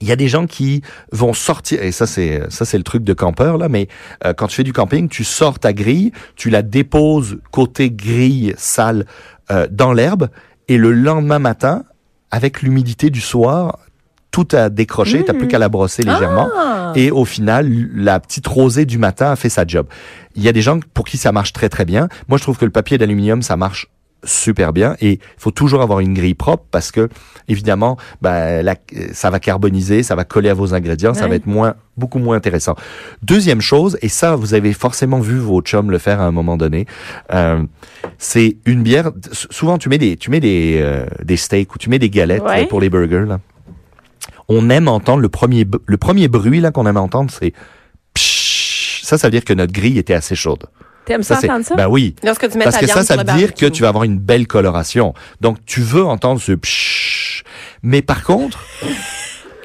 il 0.00 0.08
y 0.08 0.12
a 0.12 0.16
des 0.16 0.28
gens 0.28 0.46
qui 0.46 0.82
vont 1.12 1.32
sortir 1.32 1.82
et 1.82 1.92
ça 1.92 2.06
c'est 2.06 2.42
ça 2.48 2.64
c'est 2.64 2.78
le 2.78 2.82
truc 2.82 3.04
de 3.04 3.12
campeur 3.12 3.58
là 3.58 3.68
mais 3.68 3.88
euh, 4.24 4.32
quand 4.32 4.46
tu 4.48 4.56
fais 4.56 4.64
du 4.64 4.72
camping 4.72 5.08
tu 5.08 5.22
sors 5.22 5.58
ta 5.58 5.72
grille 5.72 6.12
tu 6.34 6.50
la 6.50 6.62
déposes 6.62 7.38
côté 7.50 7.90
grille 7.90 8.54
sale 8.56 9.06
euh, 9.50 9.66
dans 9.70 9.92
l'herbe 9.92 10.28
et 10.68 10.78
le 10.78 10.92
lendemain 10.92 11.38
matin 11.38 11.84
avec 12.32 12.62
l'humidité 12.62 13.10
du 13.10 13.20
soir 13.20 13.78
tout 14.32 14.48
a 14.52 14.70
décroché 14.70 15.22
t'as 15.24 15.34
plus 15.34 15.46
qu'à 15.46 15.58
la 15.58 15.68
brosser 15.68 16.02
légèrement. 16.02 16.48
Ah. 16.56 16.92
et 16.96 17.10
au 17.10 17.24
final 17.24 17.70
la 17.94 18.18
petite 18.18 18.46
rosée 18.46 18.86
du 18.86 18.98
matin 18.98 19.30
a 19.30 19.36
fait 19.36 19.50
sa 19.50 19.64
job. 19.66 19.86
Il 20.34 20.42
y 20.42 20.48
a 20.48 20.52
des 20.52 20.62
gens 20.62 20.80
pour 20.94 21.04
qui 21.04 21.18
ça 21.18 21.30
marche 21.30 21.52
très 21.52 21.68
très 21.68 21.84
bien. 21.84 22.08
Moi 22.28 22.38
je 22.38 22.42
trouve 22.42 22.56
que 22.56 22.64
le 22.64 22.70
papier 22.70 22.98
d'aluminium 22.98 23.42
ça 23.42 23.56
marche 23.56 23.88
super 24.24 24.72
bien 24.72 24.96
et 25.00 25.12
il 25.14 25.18
faut 25.36 25.50
toujours 25.50 25.82
avoir 25.82 26.00
une 26.00 26.14
grille 26.14 26.34
propre 26.34 26.64
parce 26.70 26.92
que 26.92 27.08
évidemment 27.48 27.96
ben, 28.20 28.62
la- 28.62 28.76
ça 29.12 29.30
va 29.30 29.40
carboniser, 29.40 30.02
ça 30.02 30.14
va 30.14 30.24
coller 30.24 30.48
à 30.48 30.54
vos 30.54 30.74
ingrédients, 30.74 31.12
ça 31.14 31.26
va 31.26 31.34
être 31.34 31.46
moins 31.46 31.74
beaucoup 31.96 32.18
moins 32.18 32.36
intéressant. 32.36 32.76
Deuxième 33.22 33.60
chose 33.60 33.98
et 34.00 34.08
ça 34.08 34.36
vous 34.36 34.54
avez 34.54 34.72
forcément 34.72 35.18
vu 35.20 35.38
vos 35.38 35.60
chums 35.60 35.90
le 35.90 35.98
faire 35.98 36.20
à 36.20 36.24
un 36.24 36.30
moment 36.30 36.56
donné, 36.56 36.86
euh, 37.32 37.62
c'est 38.18 38.56
une 38.64 38.82
bière. 38.82 39.10
Souvent 39.50 39.76
tu 39.78 39.88
mets 39.88 39.98
des 39.98 40.16
tu 40.16 40.30
mets 40.30 40.40
des 40.40 40.78
euh, 40.80 41.04
des 41.24 41.36
steaks 41.36 41.74
ou 41.74 41.78
tu 41.78 41.90
mets 41.90 41.98
des 41.98 42.10
galettes 42.10 42.42
Ouais. 42.42 42.60
là, 42.62 42.66
pour 42.66 42.80
les 42.80 42.90
burgers 42.90 43.26
là. 43.26 43.40
On 44.48 44.70
aime 44.70 44.86
entendre 44.88 45.20
le 45.20 45.28
premier 45.28 45.66
le 45.86 45.96
premier 45.96 46.28
bruit 46.28 46.60
là 46.60 46.70
qu'on 46.70 46.86
aime 46.86 46.96
entendre 46.96 47.30
c'est 47.32 47.52
ça 48.16 49.18
ça 49.18 49.26
veut 49.26 49.32
dire 49.32 49.44
que 49.44 49.52
notre 49.52 49.72
grille 49.72 49.98
était 49.98 50.14
assez 50.14 50.34
chaude. 50.34 50.64
T'aimes 51.04 51.22
ça, 51.22 51.36
c'est 51.40 51.50
entendre 51.50 51.64
ça? 51.66 51.74
ben 51.74 51.88
oui. 51.88 52.14
Lorsque 52.22 52.48
tu 52.50 52.56
mets 52.58 52.64
Parce 52.64 52.76
ta 52.76 52.82
que 52.82 52.86
ça, 52.86 53.02
ça 53.02 53.16
veut 53.16 53.24
dire 53.24 53.54
que 53.54 53.66
tu 53.66 53.82
vas 53.82 53.88
avoir 53.88 54.04
une 54.04 54.18
belle 54.18 54.46
coloration. 54.46 55.14
Donc, 55.40 55.58
tu 55.66 55.80
veux 55.80 56.04
entendre 56.04 56.40
ce 56.40 56.52
pshhh. 56.52 57.42
Mais 57.82 58.02
par 58.02 58.22
contre, 58.22 58.64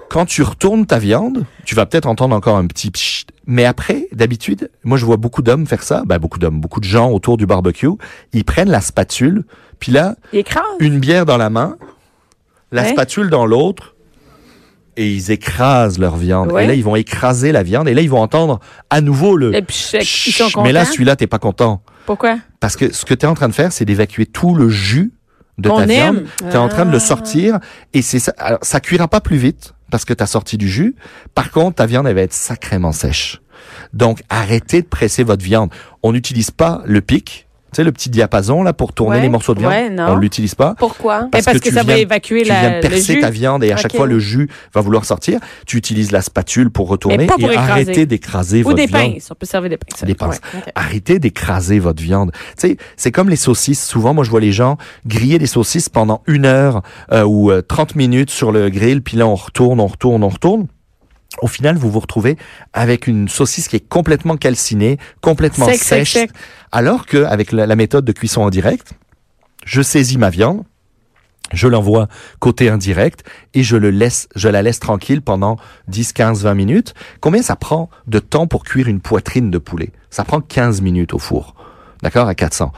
quand 0.09 0.25
tu 0.25 0.41
retournes 0.41 0.85
ta 0.85 0.97
viande, 0.99 1.45
tu 1.65 1.75
vas 1.75 1.85
peut-être 1.85 2.07
entendre 2.07 2.35
encore 2.35 2.57
un 2.57 2.65
petit 2.65 2.89
pshhh. 2.89 3.25
Mais 3.45 3.65
après, 3.65 4.07
d'habitude, 4.13 4.71
moi, 4.83 4.97
je 4.97 5.05
vois 5.05 5.17
beaucoup 5.17 5.41
d'hommes 5.41 5.67
faire 5.67 5.83
ça. 5.83 6.03
Ben, 6.05 6.17
beaucoup 6.17 6.39
d'hommes, 6.39 6.59
beaucoup 6.59 6.79
de 6.79 6.85
gens 6.85 7.11
autour 7.11 7.37
du 7.37 7.45
barbecue. 7.45 7.87
Ils 8.33 8.43
prennent 8.43 8.69
la 8.69 8.81
spatule, 8.81 9.45
puis 9.79 9.91
là, 9.91 10.15
une 10.79 10.99
bière 10.99 11.25
dans 11.25 11.37
la 11.37 11.49
main, 11.49 11.77
la 12.71 12.81
Ouais. 12.81 12.89
spatule 12.91 13.29
dans 13.29 13.45
l'autre, 13.45 13.95
et 14.97 15.09
ils 15.09 15.31
écrasent 15.31 15.99
leur 15.99 16.17
viande. 16.17 16.51
Ouais. 16.51 16.65
Et 16.65 16.67
là, 16.67 16.73
ils 16.73 16.83
vont 16.83 16.95
écraser 16.95 17.51
la 17.53 17.63
viande, 17.63 17.87
et 17.87 17.93
là, 17.93 18.01
ils 18.01 18.09
vont 18.09 18.21
entendre 18.21 18.59
à 18.89 18.99
nouveau 18.99 19.37
le 19.37 19.55
Et 19.55 19.61
puis, 19.61 19.75
qu'ils 20.01 20.33
sont 20.33 20.45
contents. 20.45 20.63
Mais 20.63 20.73
là, 20.73 20.83
celui-là, 20.85 21.15
t'es 21.15 21.27
pas 21.27 21.39
content. 21.39 21.81
Pourquoi? 22.05 22.37
Parce 22.59 22.75
que 22.75 22.91
ce 22.93 23.05
que 23.05 23.13
tu 23.13 23.25
es 23.25 23.29
en 23.29 23.33
train 23.35 23.47
de 23.47 23.53
faire, 23.53 23.71
c'est 23.71 23.85
d'évacuer 23.85 24.25
tout 24.25 24.55
le 24.55 24.67
jus 24.69 25.11
de 25.57 25.69
ta 25.69 25.85
viande. 25.85 26.17
aime. 26.17 26.25
Tu 26.39 26.45
es 26.45 26.55
en 26.57 26.67
train 26.69 26.85
de 26.85 26.89
Ah. 26.89 26.93
le 26.93 26.99
sortir 26.99 27.59
et 27.93 28.01
c'est 28.01 28.19
ça. 28.19 28.33
Alors, 28.37 28.59
ça 28.61 28.79
cuira 28.79 29.07
pas 29.07 29.21
plus 29.21 29.37
vite 29.37 29.73
parce 29.91 30.05
que 30.05 30.13
tu 30.13 30.23
as 30.23 30.27
sorti 30.27 30.57
du 30.57 30.67
jus. 30.69 30.95
Par 31.35 31.51
contre, 31.51 31.75
ta 31.77 31.85
viande, 31.85 32.07
elle 32.07 32.15
va 32.15 32.21
être 32.21 32.33
sacrément 32.33 32.91
sèche. 32.91 33.41
Donc, 33.93 34.21
arrêtez 34.29 34.81
de 34.81 34.87
presser 34.87 35.23
votre 35.23 35.43
viande. 35.43 35.71
On 36.03 36.11
n'utilise 36.13 36.51
pas 36.51 36.81
le 36.85 37.01
pic, 37.01 37.46
sais, 37.77 37.83
le 37.83 37.91
petit 37.91 38.09
diapason 38.09 38.61
là 38.63 38.73
pour 38.73 38.93
tourner 38.93 39.17
Ouais. 39.17 39.21
les 39.21 39.29
morceaux 39.29 39.53
de 39.55 39.59
viande. 39.59 39.71
Ouais, 39.71 39.89
non. 39.89 40.09
On 40.09 40.15
l'utilise 40.17 40.53
pas. 40.55 40.75
Pourquoi? 40.77 41.27
Parce 41.31 41.45
que 41.45 41.57
tu 41.57 41.71
ça 41.71 41.83
va 41.83 41.97
évacuer 41.97 42.43
tu 42.43 42.49
la- 42.49 42.59
viens 42.59 42.75
le 42.75 42.81
percer 42.81 43.13
jus. 43.13 43.19
ta 43.21 43.29
viande 43.29 43.63
et 43.63 43.71
à 43.71 43.77
chaque 43.77 43.95
fois 43.95 44.05
le 44.07 44.19
jus 44.19 44.49
va 44.73 44.81
vouloir 44.81 45.05
sortir. 45.05 45.39
Tu 45.65 45.77
utilises 45.77 46.11
la 46.11 46.21
spatule 46.21 46.69
pour 46.69 46.87
retourner 46.89 47.25
pour 47.27 47.39
et 47.39 47.53
écraser. 47.53 47.71
arrêtez 47.71 48.05
d'écraser 48.05 48.59
Ou 48.61 48.65
votre 48.65 48.75
des 48.77 48.85
viande. 48.85 49.13
pinces. 49.13 49.29
On 49.31 49.35
peut 49.35 49.45
servir 49.45 49.69
des 49.69 49.77
pinces. 49.77 50.03
Des 50.03 50.15
pinces. 50.15 50.39
Ouais, 50.53 50.59
ok. 50.65 50.71
Arrêtez 50.75 51.19
d'écraser 51.19 51.79
votre 51.79 52.01
viande. 52.03 52.31
Tu 52.59 52.69
sais, 52.69 52.77
c'est 52.95 53.11
comme 53.11 53.29
les 53.29 53.35
saucisses. 53.35 53.85
Souvent, 53.85 54.13
moi, 54.13 54.23
je 54.23 54.29
vois 54.29 54.41
les 54.41 54.51
gens 54.51 54.77
griller 55.05 55.39
des 55.39 55.45
saucisses 55.47 55.89
pendant 55.89 56.21
une 56.27 56.45
heure 56.45 56.81
euh, 57.11 57.23
ou 57.23 57.51
euh, 57.51 57.61
30 57.61 57.95
minutes 57.95 58.29
sur 58.29 58.51
le 58.51 58.69
grill, 58.69 59.01
puis 59.01 59.17
là, 59.17 59.27
on 59.27 59.35
retourne, 59.35 59.79
on 59.79 59.87
retourne, 59.87 60.23
on 60.23 60.29
retourne. 60.29 60.67
Au 61.41 61.47
final, 61.47 61.77
vous 61.77 61.91
vous 61.91 61.99
retrouvez 61.99 62.37
avec 62.73 63.07
une 63.07 63.27
saucisse 63.27 63.67
qui 63.67 63.75
est 63.75 63.87
complètement 63.87 64.37
calcinée, 64.37 64.97
complètement 65.21 65.65
Sec, 65.65 65.77
sec, 65.77 65.85
sèche. 65.99 66.13
sec. 66.13 66.31
Alors 66.71 67.05
que 67.05 67.23
avec 67.25 67.51
la, 67.51 67.65
la 67.65 67.75
méthode 67.75 68.05
de 68.05 68.11
cuisson 68.11 68.41
en 68.41 68.49
direct, 68.49 68.93
je 69.65 69.81
saisis 69.81 70.17
ma 70.17 70.29
viande, 70.29 70.63
je 71.53 71.67
l'envoie 71.67 72.07
côté 72.39 72.69
indirect 72.69 73.23
et 73.53 73.63
je 73.63 73.77
le 73.77 73.89
laisse, 73.89 74.27
je 74.35 74.49
la 74.49 74.61
laisse 74.61 74.79
tranquille 74.79 75.21
pendant 75.21 75.57
10, 75.87 76.13
15, 76.13 76.43
20 76.43 76.53
minutes. 76.55 76.93
Combien 77.21 77.41
ça 77.41 77.55
prend 77.55 77.89
de 78.07 78.19
temps 78.19 78.47
pour 78.47 78.63
cuire 78.63 78.87
une 78.87 78.99
poitrine 78.99 79.51
de 79.51 79.57
poulet? 79.57 79.91
Ça 80.09 80.23
prend 80.23 80.41
15 80.41 80.81
minutes 80.81 81.13
au 81.13 81.19
four. 81.19 81.55
D'accord? 82.03 82.27
À 82.27 82.35
400. 82.35 82.71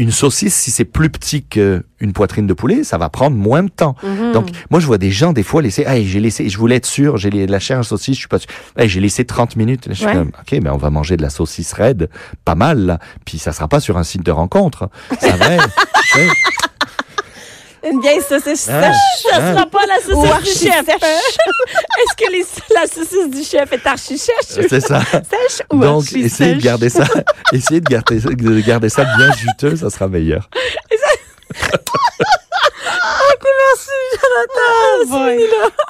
Une 0.00 0.12
saucisse, 0.12 0.54
si 0.54 0.70
c'est 0.70 0.86
plus 0.86 1.10
petit 1.10 1.42
qu'une 1.42 2.12
poitrine 2.14 2.46
de 2.46 2.54
poulet, 2.54 2.84
ça 2.84 2.96
va 2.96 3.10
prendre 3.10 3.36
moins 3.36 3.62
de 3.62 3.68
temps. 3.68 3.94
Mhm. 4.02 4.32
Donc, 4.32 4.48
moi, 4.70 4.80
je 4.80 4.86
vois 4.86 4.96
des 4.96 5.10
gens, 5.10 5.34
des 5.34 5.42
fois, 5.42 5.60
laisser, 5.60 5.82
hey, 5.86 6.06
j'ai 6.06 6.20
laissé, 6.20 6.48
je 6.48 6.56
voulais 6.56 6.76
être 6.76 6.86
sûr, 6.86 7.18
j'ai 7.18 7.28
la 7.28 7.58
chair 7.58 7.80
à 7.80 7.82
saucisse, 7.82 8.14
je 8.14 8.20
suis 8.20 8.28
pas 8.28 8.38
sûr. 8.38 8.48
Hey, 8.78 8.88
j'ai 8.88 9.00
laissé 9.00 9.26
30 9.26 9.56
minutes. 9.56 9.86
Là, 9.86 9.92
je 9.92 9.98
suis 9.98 10.10
comme, 10.10 10.28
OK, 10.28 10.58
mais 10.62 10.70
on 10.70 10.78
va 10.78 10.88
manger 10.88 11.18
de 11.18 11.22
la 11.22 11.28
saucisse 11.28 11.74
raide, 11.74 12.08
pas 12.46 12.54
mal, 12.54 12.78
là. 12.78 12.98
Puis 13.26 13.38
ça 13.38 13.52
sera 13.52 13.68
pas 13.68 13.80
sur 13.80 13.98
un 13.98 14.04
site 14.04 14.24
de 14.24 14.30
rencontre. 14.30 14.88
Ça 15.20 15.36
va 15.36 15.56
être. 15.56 15.68
Une 17.82 18.00
vieille 18.00 18.20
saucisse 18.22 18.68
Ah. 18.70 18.82
sèche. 18.92 19.22
Ça 19.32 19.36
Ah. 19.40 19.52
sera 19.54 19.66
pas 19.66 19.86
la 19.86 20.00
saucisse 20.00 20.42
du 20.62 20.68
chef. 20.68 20.88
Est-ce 20.88 22.16
que 22.16 22.30
les- 22.32 22.74
la 22.74 22.86
saucisse 22.86 23.30
du 23.30 23.42
chef 23.42 23.72
est 23.72 23.86
archi 23.86 24.18
sèche? 24.18 24.66
C'est 24.68 24.80
ça. 24.80 25.00
Sèche 25.02 25.62
ou 25.72 25.78
Donc, 25.80 26.02
archi 26.04 26.20
essayez 26.24 26.54
de 26.54 26.60
garder 26.62 26.90
ça, 26.90 27.04
essayez 27.52 27.80
de 27.80 27.88
garder, 27.88 28.18
de 28.20 28.60
garder 28.60 28.88
ça 28.90 29.04
bien 29.04 29.32
juteux, 29.32 29.76
ça 29.76 29.88
sera 29.90 30.08
meilleur. 30.08 30.48
Merci, 33.42 33.98
Jonathan. 34.20 35.24
boy. 35.24 35.38
C'est 35.38 35.46
fini, 35.46 35.50
là. 35.50 35.84